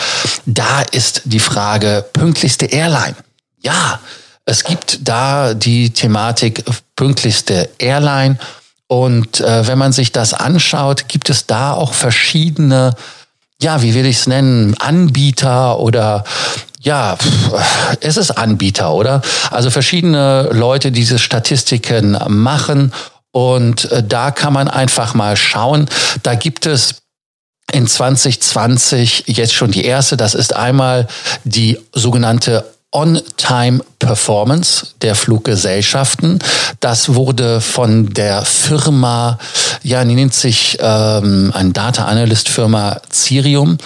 Da 0.46 0.82
ist 0.82 1.22
die 1.24 1.40
Frage 1.40 2.04
pünktlichste 2.12 2.66
Airline. 2.66 3.16
Ja, 3.62 4.00
es 4.44 4.64
gibt 4.64 5.00
da 5.06 5.52
die 5.52 5.90
Thematik 5.90 6.64
pünktlichste 6.96 7.68
Airline. 7.78 8.38
Und 8.86 9.40
äh, 9.40 9.66
wenn 9.66 9.76
man 9.76 9.92
sich 9.92 10.12
das 10.12 10.32
anschaut, 10.32 11.08
gibt 11.08 11.28
es 11.28 11.44
da 11.44 11.74
auch 11.74 11.92
verschiedene, 11.92 12.94
ja, 13.60 13.82
wie 13.82 13.94
will 13.94 14.06
ich 14.06 14.20
es 14.20 14.26
nennen, 14.26 14.74
Anbieter 14.78 15.78
oder 15.78 16.24
ja, 16.80 17.16
es 18.00 18.16
ist 18.16 18.32
Anbieter, 18.32 18.92
oder? 18.92 19.22
Also 19.50 19.70
verschiedene 19.70 20.50
Leute 20.52 20.92
diese 20.92 21.18
Statistiken 21.18 22.16
machen 22.28 22.92
und 23.32 23.90
äh, 23.90 24.02
da 24.02 24.30
kann 24.30 24.52
man 24.52 24.68
einfach 24.68 25.14
mal 25.14 25.36
schauen. 25.36 25.86
Da 26.22 26.34
gibt 26.34 26.66
es 26.66 27.02
in 27.72 27.86
2020 27.86 29.24
jetzt 29.26 29.54
schon 29.54 29.70
die 29.70 29.84
erste. 29.84 30.16
Das 30.16 30.34
ist 30.34 30.56
einmal 30.56 31.06
die 31.44 31.78
sogenannte 31.92 32.64
On-Time-Performance 32.92 34.88
der 35.02 35.14
Fluggesellschaften. 35.14 36.38
Das 36.80 37.14
wurde 37.14 37.60
von 37.60 38.10
der 38.14 38.44
Firma, 38.44 39.38
ja, 39.82 40.04
die 40.04 40.14
nennt 40.14 40.32
sich 40.32 40.78
ähm, 40.80 41.52
ein 41.54 41.72
Data 41.74 42.06
Analyst 42.06 42.48
Firma 42.48 43.00
Cirium 43.12 43.76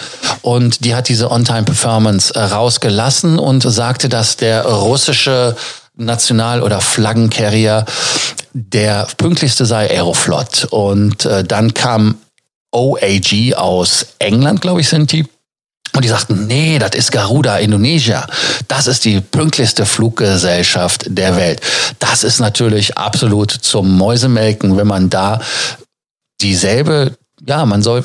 und 0.42 0.84
die 0.84 0.94
hat 0.94 1.08
diese 1.08 1.30
On-Time-Performance 1.30 2.34
rausgelassen 2.34 3.38
und 3.38 3.62
sagte, 3.64 4.08
dass 4.08 4.36
der 4.36 4.64
russische 4.64 5.56
National- 5.96 6.62
oder 6.62 6.80
Flaggencarrier 6.80 7.84
der 8.52 9.06
pünktlichste 9.16 9.66
sei 9.66 9.90
Aeroflot. 9.90 10.66
Und 10.70 11.24
äh, 11.24 11.44
dann 11.44 11.74
kam 11.74 12.18
OAG 12.70 13.54
aus 13.56 14.06
England, 14.18 14.60
glaube 14.60 14.80
ich, 14.80 14.88
sind 14.88 15.12
die. 15.12 15.26
Und 15.94 16.04
die 16.04 16.08
sagten, 16.08 16.46
nee, 16.46 16.78
das 16.78 16.94
ist 16.94 17.12
Garuda, 17.12 17.58
Indonesia. 17.58 18.26
Das 18.66 18.86
ist 18.86 19.04
die 19.04 19.20
pünktlichste 19.20 19.84
Fluggesellschaft 19.84 21.04
der 21.06 21.36
Welt. 21.36 21.60
Das 21.98 22.24
ist 22.24 22.40
natürlich 22.40 22.96
absolut 22.96 23.50
zum 23.50 23.98
Mäusemelken, 23.98 24.76
wenn 24.78 24.86
man 24.86 25.10
da 25.10 25.40
dieselbe 26.40 27.12
ja, 27.44 27.66
man 27.66 27.82
soll 27.82 28.04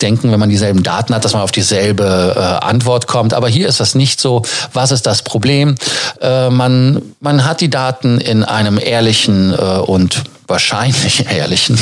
denken, 0.00 0.32
wenn 0.32 0.40
man 0.40 0.48
dieselben 0.48 0.82
Daten 0.82 1.14
hat, 1.14 1.24
dass 1.24 1.34
man 1.34 1.42
auf 1.42 1.52
dieselbe 1.52 2.34
äh, 2.34 2.64
Antwort 2.64 3.06
kommt. 3.06 3.34
Aber 3.34 3.46
hier 3.46 3.68
ist 3.68 3.78
das 3.78 3.94
nicht 3.94 4.20
so. 4.20 4.42
Was 4.72 4.90
ist 4.90 5.06
das 5.06 5.22
Problem? 5.22 5.74
Äh, 6.20 6.48
man, 6.48 7.02
man 7.20 7.44
hat 7.44 7.60
die 7.60 7.68
Daten 7.68 8.18
in 8.18 8.42
einem 8.42 8.78
ehrlichen 8.78 9.52
äh, 9.52 9.56
und 9.56 10.22
wahrscheinlich 10.46 11.26
ehrlichen, 11.30 11.78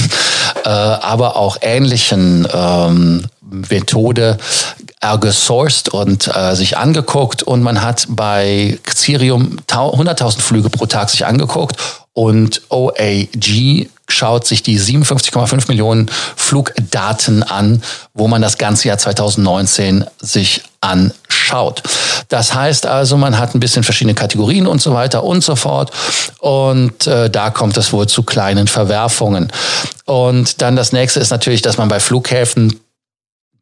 äh, 0.65 0.69
aber 0.69 1.37
auch 1.37 1.59
ähnlichen 1.61 2.49
ähm, 2.53 3.27
Methode 3.71 4.37
gesourced 5.21 5.89
und 5.89 6.29
äh, 6.35 6.55
sich 6.55 6.77
angeguckt 6.77 7.43
und 7.43 7.63
man 7.63 7.83
hat 7.83 8.07
bei 8.09 8.79
Cirium 8.89 9.59
100.000 9.69 10.41
Flüge 10.41 10.71
pro 10.71 10.87
Tag 10.87 11.11
sich 11.11 11.25
angeguckt 11.25 11.77
und 12.13 12.63
OAG 12.69 13.89
schaut 14.09 14.47
sich 14.47 14.63
die 14.63 14.81
57,5 14.81 15.69
Millionen 15.69 16.11
Flugdaten 16.35 17.43
an, 17.43 17.83
wo 18.15 18.27
man 18.27 18.43
das 18.43 18.59
ganze 18.59 18.89
Jahr 18.89 18.99
2019 18.99 20.05
sich 20.19 20.63
anschaut. 20.81 21.83
Das 22.29 22.55
heißt 22.55 22.87
also, 22.87 23.17
man 23.17 23.39
hat 23.39 23.55
ein 23.55 23.61
bisschen 23.61 23.85
verschiedene 23.85 24.15
Kategorien 24.15 24.67
und 24.67 24.81
so 24.81 24.95
weiter 24.95 25.23
und 25.25 25.45
so 25.45 25.57
fort. 25.57 25.93
Und 26.39 27.07
äh, 27.07 27.31
da 27.31 27.51
kommt 27.51 27.77
es 27.77 27.93
wohl 27.93 28.09
zu 28.09 28.23
kleinen 28.23 28.67
Verwerfungen. 28.67 29.53
Und 30.05 30.63
dann 30.63 30.75
das 30.75 30.93
nächste 30.93 31.21
ist 31.21 31.31
natürlich, 31.31 31.63
dass 31.63 31.79
man 31.79 31.89
bei 31.89 32.01
Flughäfen 32.01 32.81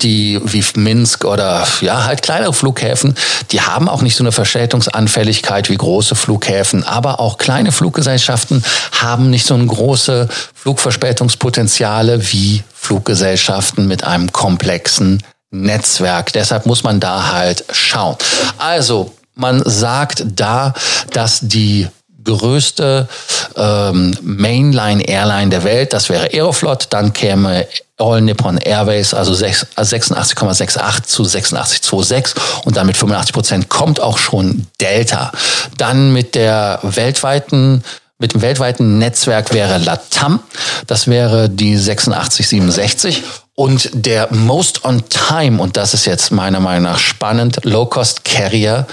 die 0.02 0.40
wie 0.44 0.64
Minsk 0.78 1.24
oder 1.24 1.66
ja 1.80 2.04
halt 2.04 2.22
kleinere 2.22 2.52
Flughäfen, 2.52 3.14
die 3.50 3.62
haben 3.62 3.88
auch 3.88 4.02
nicht 4.02 4.16
so 4.16 4.22
eine 4.22 4.32
Verschädungsanfälligkeit 4.32 5.70
wie 5.70 5.76
große 5.76 6.14
Flughäfen, 6.14 6.84
aber 6.84 7.20
auch 7.20 7.38
kleine 7.38 7.72
Fluggesellschaften 7.72 8.62
haben 8.92 9.30
nicht 9.30 9.46
so 9.46 9.54
ein 9.54 9.66
große 9.66 10.28
Flugverspätungspotenziale 10.54 12.32
wie 12.32 12.62
Fluggesellschaften 12.74 13.88
mit 13.88 14.04
einem 14.04 14.32
komplexen 14.32 15.22
Netzwerk. 15.50 16.32
Deshalb 16.32 16.66
muss 16.66 16.82
man 16.82 17.00
da 17.00 17.32
halt 17.32 17.64
schauen. 17.72 18.16
Also 18.58 19.14
man 19.34 19.62
sagt 19.64 20.24
da, 20.34 20.74
dass 21.12 21.40
die 21.42 21.88
größte 22.24 23.08
ähm, 23.56 24.16
Mainline 24.22 25.02
Airline 25.02 25.50
der 25.50 25.64
Welt, 25.64 25.92
das 25.92 26.08
wäre 26.08 26.30
Aeroflot, 26.32 26.88
dann 26.90 27.12
käme 27.12 27.66
All 27.98 28.20
Nippon 28.20 28.58
Airways, 28.58 29.14
also 29.14 29.32
86,68 29.32 30.78
also 30.78 31.02
zu 31.04 31.22
86,26 31.22 32.34
und 32.64 32.76
dann 32.76 32.86
mit 32.86 32.96
85 32.96 33.32
Prozent 33.32 33.68
kommt 33.68 34.00
auch 34.00 34.18
schon 34.18 34.66
Delta. 34.80 35.32
Dann 35.78 36.12
mit 36.12 36.34
der 36.34 36.80
weltweiten 36.82 37.82
mit 38.18 38.32
dem 38.32 38.40
weltweiten 38.40 38.98
Netzwerk 38.98 39.52
wäre 39.52 39.76
LATAM, 39.76 40.40
das 40.86 41.06
wäre 41.06 41.50
die 41.50 41.76
8667 41.76 43.22
und 43.54 43.90
der 43.92 44.32
Most 44.32 44.84
on 44.84 45.06
Time, 45.08 45.60
und 45.60 45.76
das 45.76 45.92
ist 45.92 46.06
jetzt 46.06 46.30
meiner 46.30 46.60
Meinung 46.60 46.84
nach 46.84 46.98
spannend, 46.98 47.60
Low-Cost 47.64 48.24
Carrier 48.24 48.86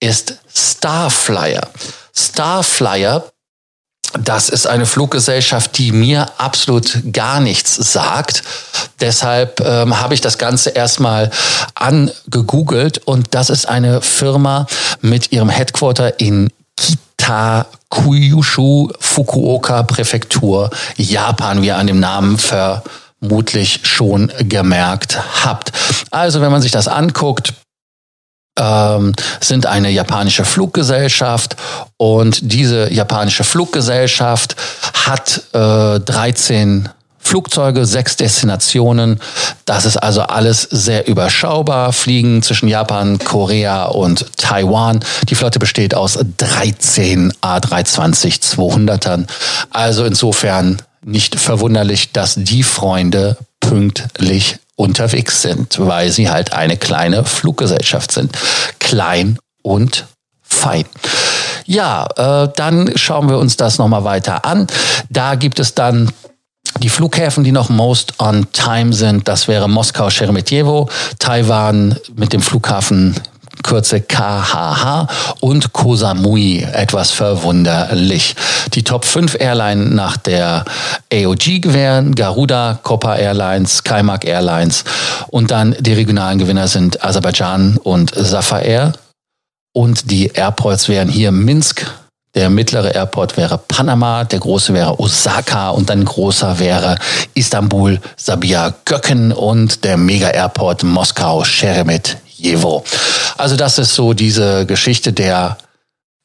ist 0.00 0.36
Starflyer. 0.54 1.68
Starflyer 2.14 3.24
das 4.18 4.48
ist 4.48 4.66
eine 4.66 4.86
Fluggesellschaft, 4.86 5.78
die 5.78 5.92
mir 5.92 6.26
absolut 6.38 7.00
gar 7.12 7.38
nichts 7.40 7.76
sagt. 7.76 8.42
Deshalb 9.00 9.60
ähm, 9.60 10.00
habe 10.00 10.14
ich 10.14 10.20
das 10.20 10.38
Ganze 10.38 10.70
erstmal 10.70 11.30
angegoogelt 11.74 12.98
und 13.06 13.34
das 13.34 13.50
ist 13.50 13.68
eine 13.68 14.00
Firma 14.02 14.66
mit 15.00 15.30
ihrem 15.32 15.48
Headquarter 15.48 16.20
in 16.20 16.50
Kitakyushu, 16.76 18.90
Fukuoka 18.98 19.84
Präfektur, 19.84 20.70
Japan, 20.96 21.62
wie 21.62 21.68
ihr 21.68 21.76
an 21.76 21.86
dem 21.86 22.00
Namen 22.00 22.36
vermutlich 22.38 23.80
schon 23.84 24.32
gemerkt 24.40 25.18
habt. 25.44 25.70
Also 26.10 26.40
wenn 26.40 26.50
man 26.50 26.62
sich 26.62 26.72
das 26.72 26.88
anguckt, 26.88 27.54
ähm, 28.58 29.14
sind 29.40 29.66
eine 29.66 29.90
japanische 29.90 30.44
Fluggesellschaft 30.44 31.56
und 31.96 32.40
diese 32.42 32.92
japanische 32.92 33.44
Fluggesellschaft 33.44 34.56
hat 35.06 35.42
äh, 35.52 36.00
13 36.00 36.88
Flugzeuge, 37.22 37.86
sechs 37.86 38.16
Destinationen. 38.16 39.20
Das 39.64 39.84
ist 39.84 39.96
also 39.98 40.22
alles 40.22 40.62
sehr 40.62 41.06
überschaubar. 41.06 41.92
Fliegen 41.92 42.42
zwischen 42.42 42.66
Japan, 42.66 43.18
Korea 43.18 43.84
und 43.84 44.26
Taiwan. 44.36 45.00
Die 45.28 45.34
Flotte 45.36 45.58
besteht 45.58 45.94
aus 45.94 46.18
13 46.38 47.32
A320-200ern. 47.40 49.26
Also 49.70 50.04
insofern 50.04 50.82
nicht 51.04 51.38
verwunderlich, 51.38 52.10
dass 52.12 52.34
die 52.36 52.62
Freunde 52.62 53.36
pünktlich 53.60 54.58
unterwegs 54.80 55.42
sind, 55.42 55.78
weil 55.78 56.10
sie 56.10 56.30
halt 56.30 56.52
eine 56.52 56.76
kleine 56.76 57.24
Fluggesellschaft 57.24 58.12
sind. 58.12 58.36
Klein 58.78 59.38
und 59.62 60.06
fein. 60.42 60.84
Ja, 61.66 62.06
äh, 62.16 62.48
dann 62.56 62.90
schauen 62.96 63.28
wir 63.28 63.38
uns 63.38 63.56
das 63.56 63.78
nochmal 63.78 64.04
weiter 64.04 64.44
an. 64.44 64.66
Da 65.08 65.36
gibt 65.36 65.60
es 65.60 65.74
dann 65.74 66.10
die 66.78 66.88
Flughäfen, 66.88 67.44
die 67.44 67.52
noch 67.52 67.68
most 67.68 68.14
on 68.18 68.50
time 68.52 68.92
sind, 68.92 69.28
das 69.28 69.48
wäre 69.48 69.68
Moskau, 69.68 70.08
Sheremetyevo, 70.08 70.88
Taiwan 71.18 71.96
mit 72.16 72.32
dem 72.32 72.40
Flughafen 72.40 73.14
Kürze 73.62 74.00
KHH 74.00 75.06
und 75.40 75.72
Koh 75.72 75.96
Samui, 75.96 76.60
etwas 76.60 77.10
verwunderlich. 77.10 78.34
Die 78.74 78.84
Top 78.84 79.04
5 79.04 79.36
Airline 79.40 79.86
nach 79.86 80.16
der 80.16 80.64
AOG 81.12 81.72
wären 81.72 82.14
Garuda, 82.14 82.78
Copa 82.82 83.16
Airlines, 83.16 83.84
Kaimak 83.84 84.24
Airlines 84.24 84.84
und 85.28 85.50
dann 85.50 85.76
die 85.78 85.92
regionalen 85.92 86.38
Gewinner 86.38 86.68
sind 86.68 87.04
Aserbaidschan 87.04 87.78
und 87.78 88.12
Safar 88.14 88.62
Air. 88.62 88.92
Und 89.72 90.10
die 90.10 90.26
Airports 90.26 90.88
wären 90.88 91.08
hier 91.08 91.30
Minsk, 91.30 91.86
der 92.34 92.48
mittlere 92.48 92.94
Airport 92.94 93.36
wäre 93.36 93.58
Panama, 93.58 94.22
der 94.22 94.38
große 94.38 94.72
wäre 94.72 95.00
Osaka 95.00 95.70
und 95.70 95.90
dann 95.90 96.04
großer 96.04 96.60
wäre 96.60 96.96
Istanbul, 97.34 98.00
Sabia 98.16 98.72
Göcken 98.84 99.32
und 99.32 99.84
der 99.84 99.96
Mega-Airport 99.96 100.84
Moskau, 100.84 101.42
Sheremetyevo. 102.40 102.84
Also 103.36 103.56
das 103.56 103.78
ist 103.78 103.94
so 103.94 104.12
diese 104.12 104.66
Geschichte 104.66 105.12
der 105.12 105.58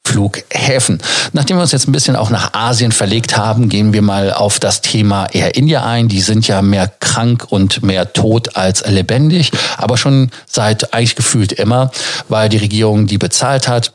Flughäfen. 0.06 1.02
Nachdem 1.32 1.56
wir 1.56 1.62
uns 1.62 1.72
jetzt 1.72 1.88
ein 1.88 1.92
bisschen 1.92 2.14
auch 2.14 2.30
nach 2.30 2.54
Asien 2.54 2.92
verlegt 2.92 3.36
haben, 3.36 3.68
gehen 3.68 3.92
wir 3.92 4.02
mal 4.02 4.32
auf 4.32 4.60
das 4.60 4.80
Thema 4.80 5.26
Air 5.32 5.56
India 5.56 5.84
ein. 5.84 6.08
Die 6.08 6.20
sind 6.20 6.46
ja 6.46 6.62
mehr 6.62 6.86
krank 6.86 7.46
und 7.48 7.82
mehr 7.82 8.12
tot 8.12 8.56
als 8.56 8.86
lebendig, 8.86 9.50
aber 9.76 9.96
schon 9.96 10.30
seit 10.46 10.94
eigentlich 10.94 11.16
gefühlt 11.16 11.52
immer, 11.52 11.90
weil 12.28 12.48
die 12.48 12.56
Regierung 12.56 13.06
die 13.06 13.18
bezahlt 13.18 13.66
hat. 13.66 13.92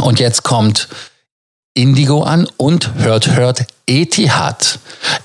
Und 0.00 0.18
jetzt 0.18 0.42
kommt 0.42 0.88
Indigo 1.78 2.24
an 2.24 2.48
und 2.56 2.94
hört, 2.96 3.36
hört 3.36 3.64
Etihad. 3.86 4.80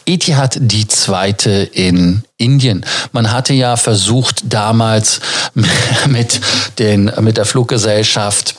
Etihad 0.05 0.55
die 0.61 0.87
zweite 0.87 1.49
in 1.49 2.23
Indien. 2.37 2.85
Man 3.11 3.31
hatte 3.31 3.55
ja 3.55 3.75
versucht 3.75 4.53
damals 4.53 5.19
mit 6.05 6.39
den, 6.77 7.11
mit 7.21 7.37
der 7.37 7.45
Fluggesellschaft 7.45 8.53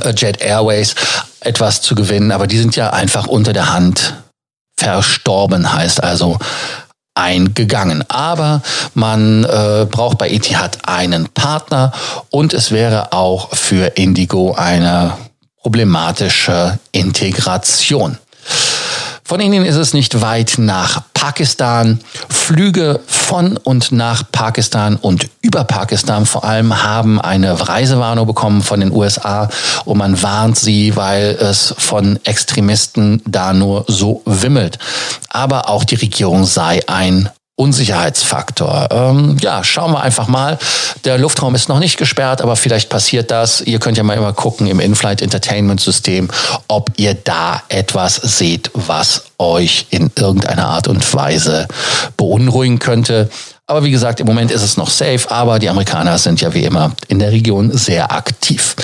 äh, 0.00 0.14
Jet 0.16 0.40
Airways 0.40 0.94
etwas 1.40 1.82
zu 1.82 1.96
gewinnen, 1.96 2.30
aber 2.30 2.46
die 2.46 2.58
sind 2.58 2.76
ja 2.76 2.90
einfach 2.90 3.26
unter 3.26 3.52
der 3.52 3.72
Hand 3.72 4.14
verstorben, 4.78 5.72
heißt 5.72 6.00
also 6.00 6.38
eingegangen. 7.16 8.08
Aber 8.08 8.62
man 8.94 9.42
äh, 9.42 9.88
braucht 9.90 10.18
bei 10.18 10.30
Etihad 10.30 10.78
einen 10.86 11.28
Partner 11.30 11.90
und 12.30 12.54
es 12.54 12.70
wäre 12.70 13.12
auch 13.12 13.56
für 13.56 13.96
Indigo 13.96 14.54
eine 14.54 15.14
problematische 15.62 16.78
Integration. 16.92 18.18
Von 19.28 19.40
Indien 19.40 19.66
ist 19.66 19.76
es 19.76 19.92
nicht 19.92 20.22
weit 20.22 20.54
nach 20.56 21.02
Pakistan. 21.12 22.00
Flüge 22.30 23.00
von 23.06 23.58
und 23.58 23.92
nach 23.92 24.22
Pakistan 24.32 24.96
und 24.96 25.28
über 25.42 25.64
Pakistan 25.64 26.24
vor 26.24 26.44
allem 26.44 26.82
haben 26.82 27.20
eine 27.20 27.68
Reisewarnung 27.68 28.26
bekommen 28.26 28.62
von 28.62 28.80
den 28.80 28.90
USA 28.90 29.50
und 29.84 29.98
man 29.98 30.22
warnt 30.22 30.56
sie, 30.56 30.96
weil 30.96 31.36
es 31.38 31.74
von 31.76 32.18
Extremisten 32.24 33.20
da 33.26 33.52
nur 33.52 33.84
so 33.86 34.22
wimmelt. 34.24 34.78
Aber 35.28 35.68
auch 35.68 35.84
die 35.84 35.96
Regierung 35.96 36.46
sei 36.46 36.80
ein 36.86 37.28
Unsicherheitsfaktor. 37.58 38.88
Ähm, 38.92 39.36
ja, 39.40 39.64
schauen 39.64 39.92
wir 39.92 40.00
einfach 40.00 40.28
mal. 40.28 40.58
Der 41.04 41.18
Luftraum 41.18 41.56
ist 41.56 41.68
noch 41.68 41.80
nicht 41.80 41.98
gesperrt, 41.98 42.40
aber 42.40 42.54
vielleicht 42.54 42.88
passiert 42.88 43.32
das. 43.32 43.60
Ihr 43.60 43.80
könnt 43.80 43.96
ja 43.98 44.04
mal 44.04 44.16
immer 44.16 44.32
gucken 44.32 44.68
im 44.68 44.78
In-Flight 44.78 45.22
Entertainment 45.22 45.80
System, 45.80 46.28
ob 46.68 46.90
ihr 46.96 47.14
da 47.14 47.62
etwas 47.68 48.14
seht, 48.14 48.70
was 48.74 49.24
euch 49.38 49.86
in 49.90 50.12
irgendeiner 50.16 50.68
Art 50.68 50.86
und 50.86 51.12
Weise 51.14 51.66
beunruhigen 52.16 52.78
könnte. 52.78 53.28
Aber 53.66 53.82
wie 53.82 53.90
gesagt, 53.90 54.20
im 54.20 54.26
Moment 54.26 54.52
ist 54.52 54.62
es 54.62 54.76
noch 54.76 54.88
safe, 54.88 55.28
aber 55.28 55.58
die 55.58 55.68
Amerikaner 55.68 56.16
sind 56.18 56.40
ja 56.40 56.54
wie 56.54 56.64
immer 56.64 56.92
in 57.08 57.18
der 57.18 57.32
Region 57.32 57.76
sehr 57.76 58.12
aktiv. 58.12 58.76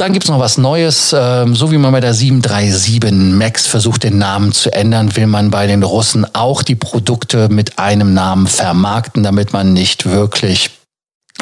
Dann 0.00 0.14
gibt's 0.14 0.30
noch 0.30 0.40
was 0.40 0.56
Neues. 0.56 1.14
Ähm, 1.14 1.54
so 1.54 1.70
wie 1.70 1.76
man 1.76 1.92
bei 1.92 2.00
der 2.00 2.14
737 2.14 3.34
MAX 3.34 3.66
versucht, 3.66 4.02
den 4.02 4.16
Namen 4.16 4.50
zu 4.52 4.72
ändern, 4.72 5.14
will 5.14 5.26
man 5.26 5.50
bei 5.50 5.66
den 5.66 5.82
Russen 5.82 6.26
auch 6.34 6.62
die 6.62 6.74
Produkte 6.74 7.50
mit 7.50 7.78
einem 7.78 8.14
Namen 8.14 8.46
vermarkten, 8.46 9.22
damit 9.22 9.52
man 9.52 9.74
nicht 9.74 10.06
wirklich 10.06 10.70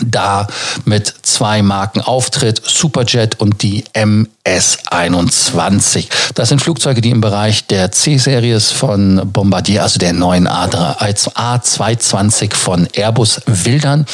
da 0.04 0.48
mit 0.86 1.14
zwei 1.22 1.62
Marken 1.62 2.00
auftritt, 2.00 2.60
Superjet 2.64 3.38
und 3.38 3.62
die 3.62 3.84
MS-21. 4.48 6.08
Das 6.34 6.48
sind 6.48 6.62
Flugzeuge, 6.62 7.00
die 7.00 7.10
im 7.10 7.20
Bereich 7.20 7.66
der 7.66 7.92
C-Series 7.92 8.70
von 8.70 9.30
Bombardier, 9.32 9.82
also 9.82 9.98
der 9.98 10.12
neuen 10.12 10.48
A220 10.48 12.54
von 12.54 12.88
Airbus 12.94 13.40
wildern. 13.46 14.06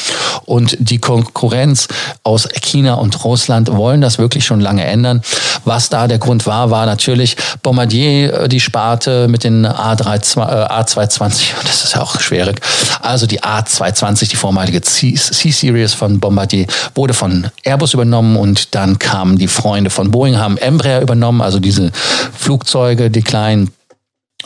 Und 0.45 0.75
die 0.79 0.99
Konkurrenz 0.99 1.87
aus 2.23 2.47
China 2.61 2.95
und 2.95 3.23
Russland 3.23 3.71
wollen 3.71 4.01
das 4.01 4.17
wirklich 4.17 4.45
schon 4.45 4.59
lange 4.59 4.85
ändern. 4.85 5.21
Was 5.63 5.89
da 5.89 6.07
der 6.07 6.19
Grund 6.19 6.45
war, 6.45 6.69
war 6.69 6.85
natürlich 6.85 7.35
Bombardier, 7.63 8.41
äh, 8.41 8.49
die 8.49 8.59
Sparte 8.59 9.27
mit 9.27 9.43
den 9.43 9.65
A3, 9.65 10.15
äh, 10.15 10.67
A220, 10.67 11.53
das 11.63 11.83
ist 11.83 11.95
ja 11.95 12.01
auch 12.01 12.19
schwierig. 12.19 12.61
Also 13.01 13.25
die 13.25 13.41
A220, 13.41 14.29
die 14.29 14.35
vormalige 14.35 14.81
C-Series 14.81 15.65
Series 15.65 15.93
von 15.93 16.19
Bombardier 16.19 16.67
wurde 16.93 17.13
von 17.13 17.47
Airbus 17.63 17.93
übernommen 17.93 18.37
und 18.37 18.75
dann 18.75 18.99
kamen 18.99 19.37
die 19.37 19.47
Freunde 19.47 19.89
von 19.89 20.11
Boeing, 20.11 20.24
haben 20.33 20.57
Embraer 20.57 21.01
übernommen, 21.01 21.41
also 21.41 21.59
diese 21.59 21.91
Flugzeuge, 22.37 23.09
die 23.09 23.21
kleinen, 23.21 23.71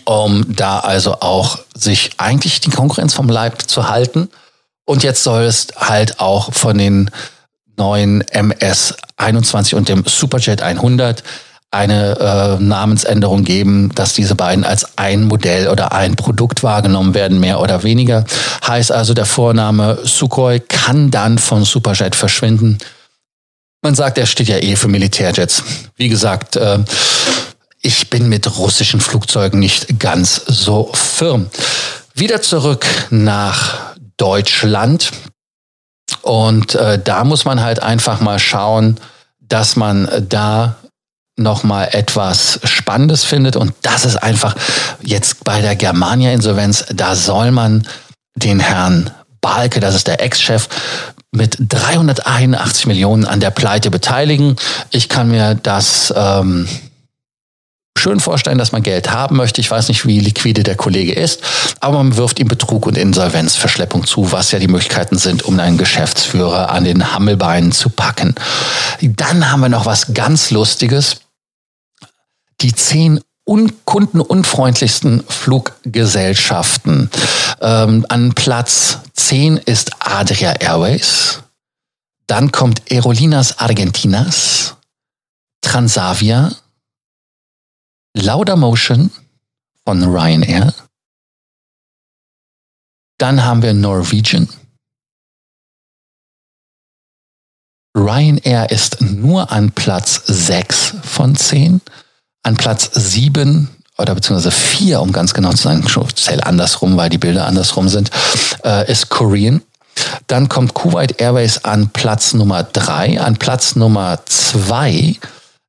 um 0.06 0.46
da 0.56 0.80
also 0.80 1.22
auch 1.22 1.60
sich 1.76 2.12
eigentlich 2.18 2.60
die 2.60 2.72
Konkurrenz 2.72 3.14
vom 3.14 3.30
Leib 3.30 3.62
zu 3.70 3.90
halten. 3.90 4.30
Und 4.86 5.04
jetzt 5.04 5.24
soll 5.24 5.44
es 5.44 5.68
halt 5.78 6.20
auch 6.20 6.54
von 6.54 6.78
den 6.78 7.12
neuen 7.78 8.22
MS 8.22 8.96
21 9.18 9.76
und 9.76 9.90
dem 9.90 10.04
Superjet 10.06 10.62
100 10.62 11.24
eine 11.72 12.18
äh, 12.60 12.64
Namensänderung 12.64 13.44
geben, 13.44 13.92
dass 13.94 14.14
diese 14.14 14.34
beiden 14.34 14.64
als 14.64 14.98
ein 14.98 15.26
Modell 15.26 15.68
oder 15.68 15.92
ein 15.92 16.16
Produkt 16.16 16.64
wahrgenommen 16.64 17.14
werden, 17.14 17.40
mehr 17.40 17.60
oder 17.60 17.84
weniger. 17.84 18.26
Heißt 18.68 18.92
also, 18.92 19.14
der 19.14 19.26
Vorname 19.26 20.00
Sukhoi 20.04 20.60
kann 20.60 21.12
dann 21.12 21.38
von 21.38 21.64
Superjet 21.64 22.16
verschwinden. 22.16 22.80
Man 23.82 23.96
sagt, 23.96 24.18
er 24.18 24.26
steht 24.26 24.50
ja 24.50 24.58
eh 24.58 24.76
für 24.76 24.90
Militärjets. 24.90 25.64
Wie 25.96 26.10
gesagt, 26.10 26.58
äh, 26.58 26.80
ich 27.82 28.10
bin 28.10 28.28
mit 28.28 28.58
russischen 28.58 29.00
Flugzeugen 29.00 29.60
nicht 29.60 30.00
ganz 30.00 30.36
so 30.46 30.92
firm. 30.94 31.50
Wieder 32.14 32.42
zurück 32.42 32.86
nach 33.10 33.96
Deutschland. 34.18 35.12
Und 36.22 36.76
äh, 36.76 37.00
da 37.02 37.24
muss 37.24 37.46
man 37.46 37.62
halt 37.62 37.82
einfach 37.82 38.20
mal 38.20 38.40
schauen, 38.40 39.00
dass 39.40 39.78
man 39.78 40.10
da 40.28 40.76
nochmal 41.38 41.90
etwas 41.94 42.60
Spannendes 42.66 43.24
findet. 43.24 43.56
Und 43.56 43.74
das 43.82 44.04
ist 44.04 44.18
einfach 44.18 44.56
jetzt 45.02 45.44
bei 45.46 45.62
der 45.62 45.78
Germania-Insolvenz, 45.78 46.86
da 46.94 47.16
soll 47.16 47.52
man 47.52 47.88
den 48.36 48.60
Herrn 48.60 49.10
Balke, 49.42 49.80
das 49.80 49.96
ist 49.96 50.08
der 50.08 50.22
Ex-Chef, 50.22 50.68
mit 51.32 51.58
381 51.60 52.88
Millionen 52.88 53.26
an 53.26 53.40
der 53.40 53.52
Pleite 53.52 53.92
beteiligen. 53.92 54.56
Ich 54.90 55.10
kann 55.10 55.30
mir 55.30 55.56
das 55.56 56.14
ähm, 56.16 56.68
schön 57.98 58.20
vorstellen, 58.20 58.58
dass 58.58 58.72
man 58.72 58.82
Geld 58.82 59.12
haben 59.12 59.36
möchte. 59.36 59.62
Ich 59.62 59.70
weiß 59.70 59.90
nicht, 59.90 60.06
wie 60.06 60.20
liquide 60.20 60.64
der 60.64 60.76
Kollege 60.76 61.14
ist, 61.14 61.42
aber 61.82 61.98
man 61.98 62.18
wirft 62.18 62.40
ihm 62.40 62.48
Betrug 62.48 62.88
und 62.88 62.98
Insolvenzverschleppung 62.98 64.06
zu, 64.06 64.32
was 64.32 64.52
ja 64.52 64.60
die 64.60 64.68
Möglichkeiten 64.68 65.18
sind, 65.18 65.44
um 65.44 65.60
einen 65.60 65.78
Geschäftsführer 65.78 66.72
an 66.72 66.86
den 66.86 67.14
Hammelbeinen 67.14 67.72
zu 67.72 67.90
packen. 67.90 68.34
Dann 69.02 69.52
haben 69.52 69.62
wir 69.62 69.70
noch 69.70 69.86
was 69.86 70.14
ganz 70.14 70.50
Lustiges 70.52 71.18
die 72.62 72.74
zehn 72.74 73.22
kundenunfreundlichsten 73.86 75.24
Fluggesellschaften. 75.28 77.10
Ähm, 77.62 78.06
an 78.10 78.34
Platz 78.34 79.00
10 79.14 79.58
ist 79.58 79.92
Adria 80.00 80.54
Airways. 80.54 81.42
Dann 82.28 82.52
kommt 82.52 82.92
Aerolinas 82.92 83.58
Argentinas, 83.58 84.76
Transavia, 85.62 86.52
Laudamotion 88.16 89.10
von 89.84 90.04
Ryanair. 90.04 90.74
Dann 93.18 93.44
haben 93.44 93.64
wir 93.64 93.74
Norwegian. 93.74 94.48
Ryanair 97.98 98.70
ist 98.70 99.02
nur 99.02 99.52
an 99.52 99.72
Platz 99.72 100.22
6 100.28 100.98
von 101.04 101.36
10. 101.36 101.82
An 102.44 102.56
Platz 102.56 102.90
7 102.94 103.70
oder 103.98 104.16
beziehungsweise 104.16 104.52
vier, 104.52 105.02
um 105.02 105.12
ganz 105.12 105.34
genau 105.34 105.52
zu 105.52 105.64
sein, 105.64 105.84
ich 105.86 106.16
zähle 106.16 106.46
andersrum, 106.46 106.96
weil 106.96 107.10
die 107.10 107.18
Bilder 107.18 107.46
andersrum 107.46 107.90
sind, 107.90 108.12
äh, 108.64 108.90
ist 108.90 109.10
Korean. 109.10 109.62
Dann 110.28 110.48
kommt 110.48 110.74
Kuwait 110.74 111.20
Airways 111.20 111.66
an 111.66 111.90
Platz 111.90 112.34
Nummer 112.34 112.64
drei. 112.64 113.20
An 113.20 113.36
Platz 113.36 113.76
Nummer 113.76 114.20
zwei, 114.26 115.16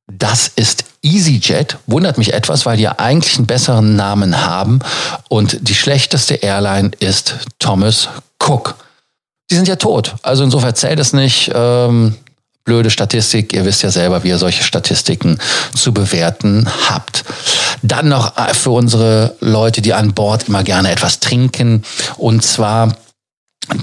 das 0.07 0.47
ist 0.47 0.85
EasyJet. 1.03 1.77
Wundert 1.87 2.17
mich 2.17 2.33
etwas, 2.33 2.65
weil 2.65 2.77
die 2.77 2.83
ja 2.83 2.95
eigentlich 2.97 3.37
einen 3.37 3.47
besseren 3.47 3.95
Namen 3.95 4.45
haben. 4.45 4.79
Und 5.29 5.57
die 5.67 5.75
schlechteste 5.75 6.35
Airline 6.35 6.91
ist 6.99 7.35
Thomas 7.59 8.07
Cook. 8.39 8.75
Die 9.49 9.55
sind 9.55 9.67
ja 9.67 9.75
tot. 9.75 10.15
Also 10.21 10.43
insofern 10.43 10.75
zählt 10.75 10.99
es 10.99 11.11
nicht. 11.11 11.51
Ähm, 11.53 12.15
blöde 12.63 12.89
Statistik. 12.89 13.53
Ihr 13.53 13.65
wisst 13.65 13.83
ja 13.83 13.89
selber, 13.89 14.23
wie 14.23 14.29
ihr 14.29 14.37
solche 14.37 14.63
Statistiken 14.63 15.37
zu 15.75 15.93
bewerten 15.93 16.69
habt. 16.89 17.23
Dann 17.81 18.09
noch 18.09 18.37
äh, 18.37 18.53
für 18.53 18.71
unsere 18.71 19.35
Leute, 19.39 19.81
die 19.81 19.93
an 19.93 20.13
Bord 20.13 20.47
immer 20.47 20.63
gerne 20.63 20.91
etwas 20.91 21.19
trinken. 21.19 21.83
Und 22.17 22.43
zwar 22.43 22.95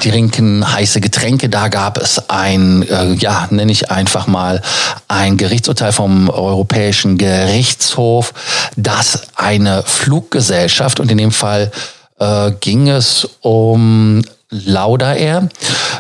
trinken 0.01 0.71
heiße 0.71 1.01
Getränke. 1.01 1.49
Da 1.49 1.69
gab 1.69 1.99
es 1.99 2.29
ein, 2.29 2.83
äh, 2.89 3.15
ja, 3.15 3.49
nenne 3.51 3.73
ich 3.73 3.91
einfach 3.91 4.27
mal 4.27 4.61
ein 5.09 5.37
Gerichtsurteil 5.37 5.93
vom 5.93 6.29
Europäischen 6.29 7.19
Gerichtshof, 7.19 8.35
dass 8.77 9.29
eine 9.37 9.83
Fluggesellschaft, 9.85 11.01
und 11.01 11.11
in 11.11 11.19
dem 11.19 11.33
Fall 11.33 11.71
äh, 12.19 12.53
ging 12.61 12.89
es 12.89 13.29
um 13.41 14.23
Lauda 14.51 15.15
Air, 15.15 15.49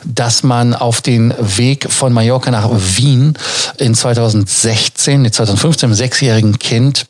dass 0.05 0.43
man 0.43 0.75
auf 0.75 1.01
den 1.03 1.35
Weg 1.39 1.91
von 1.91 2.13
Mallorca 2.13 2.51
nach 2.51 2.71
Wien 2.71 3.35
in 3.77 3.95
2016, 3.95 5.31
2015, 5.31 5.89
einem 5.89 5.95
sechsjährigen 5.95 6.59
Kind 6.59 7.07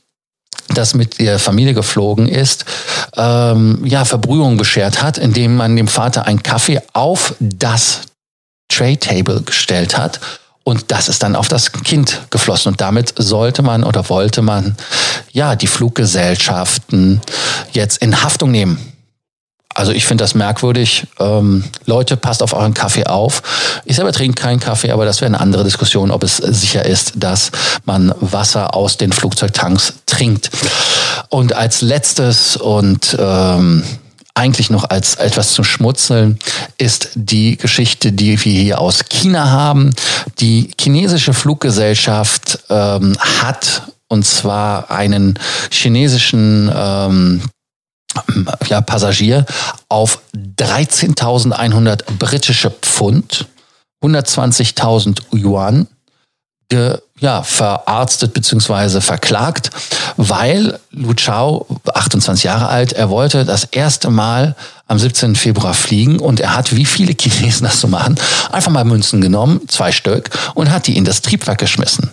das 0.75 0.95
mit 0.95 1.19
der 1.19 1.39
Familie 1.39 1.75
geflogen 1.75 2.29
ist, 2.29 2.65
ähm, 3.17 3.81
ja, 3.85 4.05
Verbrühung 4.05 4.57
beschert 4.57 5.03
hat, 5.03 5.17
indem 5.17 5.57
man 5.57 5.77
dem 5.77 5.89
Vater 5.89 6.27
einen 6.27 6.43
Kaffee 6.43 6.83
auf 6.93 7.35
das 7.41 8.03
Tray 8.69 8.97
Table 8.97 9.43
gestellt 9.43 9.97
hat. 9.97 10.21
Und 10.65 10.91
das 10.93 11.09
ist 11.09 11.23
dann 11.23 11.35
auf 11.35 11.49
das 11.49 11.73
Kind 11.73 12.21
geflossen. 12.29 12.73
Und 12.73 12.81
damit 12.83 13.15
sollte 13.17 13.63
man 13.63 13.85
oder 13.85 14.07
wollte 14.11 14.43
man 14.43 14.77
ja 15.33 15.57
die 15.57 15.67
Fluggesellschaften 15.67 17.23
jetzt 17.73 18.03
in 18.03 18.23
Haftung 18.23 18.51
nehmen. 18.51 18.93
Also 19.79 19.93
ich 19.93 20.07
finde 20.07 20.25
das 20.25 20.35
merkwürdig. 20.35 21.07
Ähm, 21.21 21.63
Leute, 21.87 22.17
passt 22.17 22.43
auf 22.43 22.53
euren 22.53 22.75
Kaffee 22.75 23.05
auf. 23.05 23.81
Ich 23.85 23.95
selber 23.95 24.11
trinke 24.11 24.43
keinen 24.43 24.59
Kaffee, 24.59 24.91
aber 24.91 25.05
das 25.05 25.21
wäre 25.21 25.29
eine 25.29 25.39
andere 25.39 25.63
Diskussion, 25.63 26.11
ob 26.11 26.25
es 26.25 26.39
sicher 26.39 26.85
ist, 26.85 27.13
dass 27.15 27.53
man 27.85 28.13
Wasser 28.19 28.75
aus 28.75 28.97
den 28.97 29.13
Flugzeugtanks 29.13 29.95
trinkt. 30.05 30.51
Und 31.29 31.53
als 31.55 31.81
letztes 31.81 32.57
und 32.57 33.17
ähm, 33.21 33.85
eigentlich 34.35 34.69
noch 34.69 34.91
als 34.91 35.15
etwas 35.15 35.53
zum 35.53 35.65
Schmutzeln 35.65 36.41
ist 36.77 37.11
die 37.15 37.57
Geschichte, 37.57 38.11
die 38.11 38.45
wir 38.45 38.63
hier 38.63 38.81
aus 38.81 39.05
China 39.09 39.49
haben. 39.49 39.95
Die 40.41 40.73
chinesische 40.81 41.35
Fluggesellschaft 41.35 42.59
ähm, 42.69 43.17
hat 43.43 43.83
und 44.09 44.27
zwar 44.27 44.91
einen 44.91 45.39
chinesischen 45.71 46.69
ähm, 46.75 47.43
ja, 48.69 48.81
Passagier 48.81 49.47
auf 49.89 50.21
13.100 50.35 52.03
britische 52.19 52.71
Pfund, 52.71 53.47
120.000 54.03 55.21
Yuan, 55.33 55.87
ge, 56.69 56.99
ja, 57.19 57.43
verarztet 57.43 58.33
bzw. 58.33 59.01
verklagt, 59.01 59.71
weil 60.17 60.79
Lu 60.91 61.15
Chao, 61.15 61.67
28 61.93 62.45
Jahre 62.45 62.69
alt, 62.69 62.93
er 62.93 63.11
wollte 63.11 63.45
das 63.45 63.65
erste 63.65 64.11
Mal 64.11 64.55
am 64.87 64.99
17. 64.99 65.35
Februar 65.35 65.75
fliegen 65.75 66.21
und 66.21 66.41
er 66.41 66.57
hat, 66.57 66.75
wie 66.77 66.85
viele 66.85 67.15
Chinesen 67.19 67.65
das 67.65 67.81
so 67.81 67.89
machen, 67.89 68.17
einfach 68.53 68.71
mal 68.71 68.85
Münzen 68.85 69.21
genommen, 69.21 69.61
zwei 69.69 69.93
Stück, 69.93 70.31
und 70.55 70.71
hat 70.71 70.87
die 70.87 70.97
in 70.97 71.05
das 71.05 71.23
Triebwerk 71.23 71.59
geschmissen. 71.59 72.11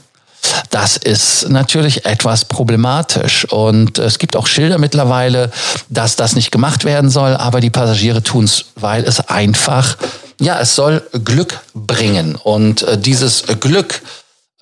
Das 0.69 0.97
ist 0.97 1.49
natürlich 1.49 2.05
etwas 2.05 2.45
problematisch. 2.45 3.45
Und 3.45 3.97
es 3.99 4.19
gibt 4.19 4.35
auch 4.35 4.47
Schilder 4.47 4.77
mittlerweile, 4.77 5.51
dass 5.89 6.15
das 6.15 6.35
nicht 6.35 6.51
gemacht 6.51 6.85
werden 6.85 7.09
soll, 7.09 7.35
aber 7.35 7.61
die 7.61 7.69
Passagiere 7.69 8.23
tun 8.23 8.45
es, 8.45 8.65
weil 8.75 9.03
es 9.03 9.19
einfach, 9.29 9.97
ja, 10.39 10.59
es 10.59 10.75
soll 10.75 11.01
Glück 11.23 11.59
bringen. 11.73 12.35
Und 12.35 12.83
äh, 12.83 12.97
dieses 12.97 13.43
Glück 13.59 14.01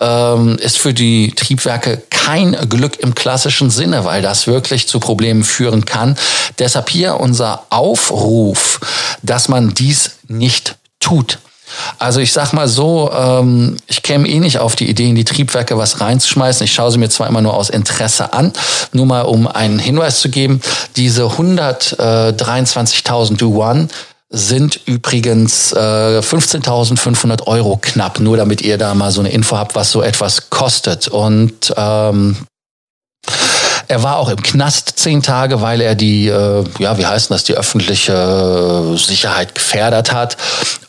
ähm, 0.00 0.56
ist 0.58 0.78
für 0.78 0.94
die 0.94 1.32
Triebwerke 1.32 2.02
kein 2.10 2.52
Glück 2.68 2.98
im 2.98 3.14
klassischen 3.14 3.70
Sinne, 3.70 4.04
weil 4.04 4.22
das 4.22 4.46
wirklich 4.46 4.88
zu 4.88 5.00
Problemen 5.00 5.44
führen 5.44 5.84
kann. 5.84 6.16
Deshalb 6.58 6.90
hier 6.90 7.20
unser 7.20 7.66
Aufruf, 7.70 8.80
dass 9.22 9.48
man 9.48 9.74
dies 9.74 10.12
nicht 10.26 10.76
tut. 11.00 11.38
Also 11.98 12.20
ich 12.20 12.32
sag 12.32 12.52
mal 12.52 12.68
so, 12.68 13.10
ähm, 13.12 13.76
ich 13.86 14.02
käme 14.02 14.28
eh 14.28 14.38
nicht 14.38 14.58
auf 14.58 14.76
die 14.76 14.88
Idee, 14.88 15.08
in 15.08 15.14
die 15.14 15.24
Triebwerke 15.24 15.78
was 15.78 16.00
reinzuschmeißen. 16.00 16.64
Ich 16.64 16.74
schaue 16.74 16.90
sie 16.90 16.98
mir 16.98 17.08
zwar 17.08 17.28
immer 17.28 17.40
nur 17.40 17.54
aus 17.54 17.70
Interesse 17.70 18.32
an, 18.32 18.52
nur 18.92 19.06
mal 19.06 19.22
um 19.22 19.46
einen 19.46 19.78
Hinweis 19.78 20.18
zu 20.20 20.28
geben. 20.28 20.60
Diese 20.96 21.22
123.000 21.24 23.40
Yuan 23.42 23.88
sind 24.30 24.80
übrigens 24.86 25.72
äh, 25.72 26.18
15.500 26.18 27.46
Euro 27.46 27.78
knapp, 27.80 28.18
nur 28.20 28.36
damit 28.36 28.60
ihr 28.62 28.78
da 28.78 28.94
mal 28.94 29.12
so 29.12 29.20
eine 29.20 29.30
Info 29.30 29.56
habt, 29.56 29.76
was 29.76 29.92
so 29.92 30.02
etwas 30.02 30.50
kostet. 30.50 31.08
Und 31.08 31.72
ähm, 31.76 32.36
er 33.86 34.02
war 34.02 34.16
auch 34.16 34.28
im 34.28 34.42
Knast 34.42 34.94
zehn 34.96 35.22
Tage, 35.22 35.60
weil 35.60 35.80
er 35.80 35.94
die, 35.94 36.28
äh, 36.28 36.64
ja, 36.78 36.98
wie 36.98 37.06
heißt 37.06 37.30
das, 37.30 37.44
die 37.44 37.54
öffentliche 37.54 38.94
Sicherheit 38.96 39.54
gefährdet 39.54 40.12
hat. 40.12 40.36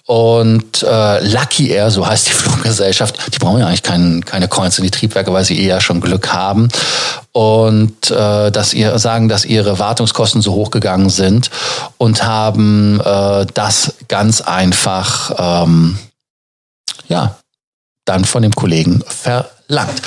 Und 0.07 0.83
äh, 0.83 1.27
Lucky 1.27 1.71
Air, 1.71 1.89
so 1.89 2.05
heißt 2.05 2.27
die 2.27 2.31
Fluggesellschaft, 2.33 3.33
die 3.33 3.39
brauchen 3.39 3.59
ja 3.59 3.67
eigentlich 3.67 3.83
kein, 3.83 4.23
keine 4.23 4.47
Coins 4.47 4.77
in 4.77 4.83
die 4.83 4.91
Triebwerke, 4.91 5.33
weil 5.33 5.45
sie 5.45 5.59
eher 5.59 5.81
schon 5.81 5.99
Glück 5.99 6.31
haben. 6.31 6.67
Und 7.31 8.11
äh, 8.11 8.51
dass 8.51 8.73
ihr 8.73 8.97
sagen, 8.99 9.29
dass 9.29 9.45
ihre 9.45 9.79
Wartungskosten 9.79 10.41
so 10.41 10.53
hoch 10.53 10.69
gegangen 10.69 11.09
sind 11.09 11.49
und 11.97 12.23
haben 12.23 13.01
äh, 13.03 13.45
das 13.53 13.95
ganz 14.07 14.41
einfach 14.41 15.63
ähm, 15.65 15.97
ja 17.07 17.35
dann 18.05 18.23
von 18.23 18.43
dem 18.43 18.53
Kollegen 18.53 19.03
verlangt. 19.07 20.01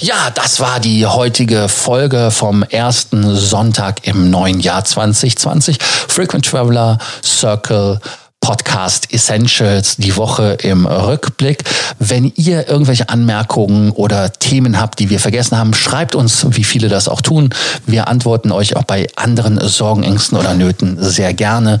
Ja, 0.00 0.30
das 0.34 0.58
war 0.58 0.80
die 0.80 1.06
heutige 1.06 1.68
Folge 1.68 2.32
vom 2.32 2.64
ersten 2.64 3.36
Sonntag 3.36 4.06
im 4.06 4.30
neuen 4.30 4.58
Jahr 4.58 4.84
2020. 4.84 5.78
Frequent 5.80 6.44
Traveler 6.44 6.98
Circle 7.22 8.00
Podcast 8.40 9.12
Essentials 9.12 9.96
die 9.96 10.16
Woche 10.16 10.58
im 10.62 10.86
Rückblick. 10.86 11.64
Wenn 11.98 12.32
ihr 12.36 12.68
irgendwelche 12.68 13.08
Anmerkungen 13.08 13.90
oder 13.90 14.32
Themen 14.32 14.80
habt, 14.80 14.98
die 15.00 15.10
wir 15.10 15.18
vergessen 15.18 15.58
haben, 15.58 15.74
schreibt 15.74 16.14
uns, 16.14 16.46
wie 16.50 16.64
viele 16.64 16.88
das 16.88 17.08
auch 17.08 17.20
tun. 17.20 17.50
Wir 17.86 18.08
antworten 18.08 18.52
euch 18.52 18.76
auch 18.76 18.84
bei 18.84 19.08
anderen 19.16 19.58
Sorgen, 19.66 20.04
Ängsten 20.04 20.38
oder 20.38 20.54
Nöten 20.54 20.96
sehr 21.00 21.34
gerne. 21.34 21.80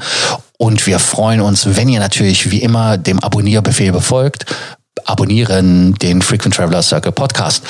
Und 0.58 0.86
wir 0.86 0.98
freuen 0.98 1.40
uns, 1.40 1.76
wenn 1.76 1.88
ihr 1.88 2.00
natürlich 2.00 2.50
wie 2.50 2.62
immer 2.62 2.98
dem 2.98 3.20
Abonnierbefehl 3.20 3.92
befolgt. 3.92 4.46
Abonnieren 5.04 5.94
den 5.94 6.22
Frequent 6.22 6.54
Traveler 6.54 6.82
Circle 6.82 7.12
Podcast. 7.12 7.62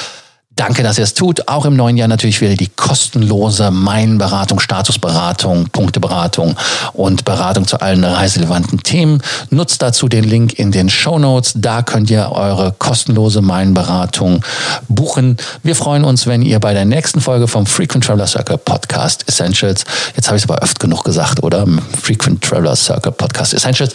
Danke, 0.57 0.83
dass 0.83 0.97
ihr 0.97 1.05
es 1.05 1.13
tut. 1.13 1.49
Auch 1.49 1.67
im 1.67 1.77
neuen 1.77 1.99
Jahr 1.99 2.09
natürlich 2.09 2.41
wieder 2.41 2.55
die 2.55 2.69
kostenlose 2.69 3.71
Meilenberatung, 3.71 4.59
Statusberatung, 4.59 5.69
Punkteberatung 5.69 6.57
und 6.95 7.27
Beratung 7.27 7.67
zu 7.69 7.79
allen 7.83 8.03
reiserelevanten 8.03 8.83
Themen. 8.83 9.23
Nutzt 9.51 9.83
dazu 9.83 10.09
den 10.09 10.25
Link 10.25 10.59
in 10.59 10.73
den 10.73 10.89
Show 10.89 11.19
Notes. 11.19 11.53
Da 11.57 11.83
könnt 11.83 12.09
ihr 12.09 12.33
eure 12.33 12.75
kostenlose 12.79 13.43
Meilenberatung 13.43 14.43
buchen. 14.89 15.37
Wir 15.63 15.77
freuen 15.77 16.05
uns, 16.05 16.27
wenn 16.27 16.41
ihr 16.41 16.59
bei 16.59 16.73
der 16.73 16.87
nächsten 16.87 17.21
Folge 17.21 17.49
vom 17.49 17.67
Frequent 17.67 18.05
Traveler 18.05 18.27
Circle 18.27 18.57
Podcast 18.57 19.29
Essentials, 19.29 19.85
jetzt 20.17 20.29
habe 20.29 20.39
ich 20.39 20.45
es 20.45 20.49
aber 20.49 20.63
öfter 20.63 20.87
genug 20.87 21.05
gesagt, 21.05 21.43
oder? 21.43 21.67
Frequent 22.01 22.43
Traveler 22.43 22.77
Circle 22.77 23.13
Podcast 23.13 23.53
Essentials, 23.53 23.93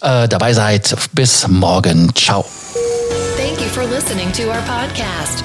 äh, 0.00 0.26
dabei 0.26 0.52
seid. 0.54 0.96
Bis 1.12 1.46
morgen. 1.46 2.12
Ciao. 2.16 2.44
Thank 3.36 3.60
you 3.60 3.68
for 3.68 3.84
listening 3.84 4.32
to 4.32 4.48
our 4.48 4.62
podcast. 4.66 5.44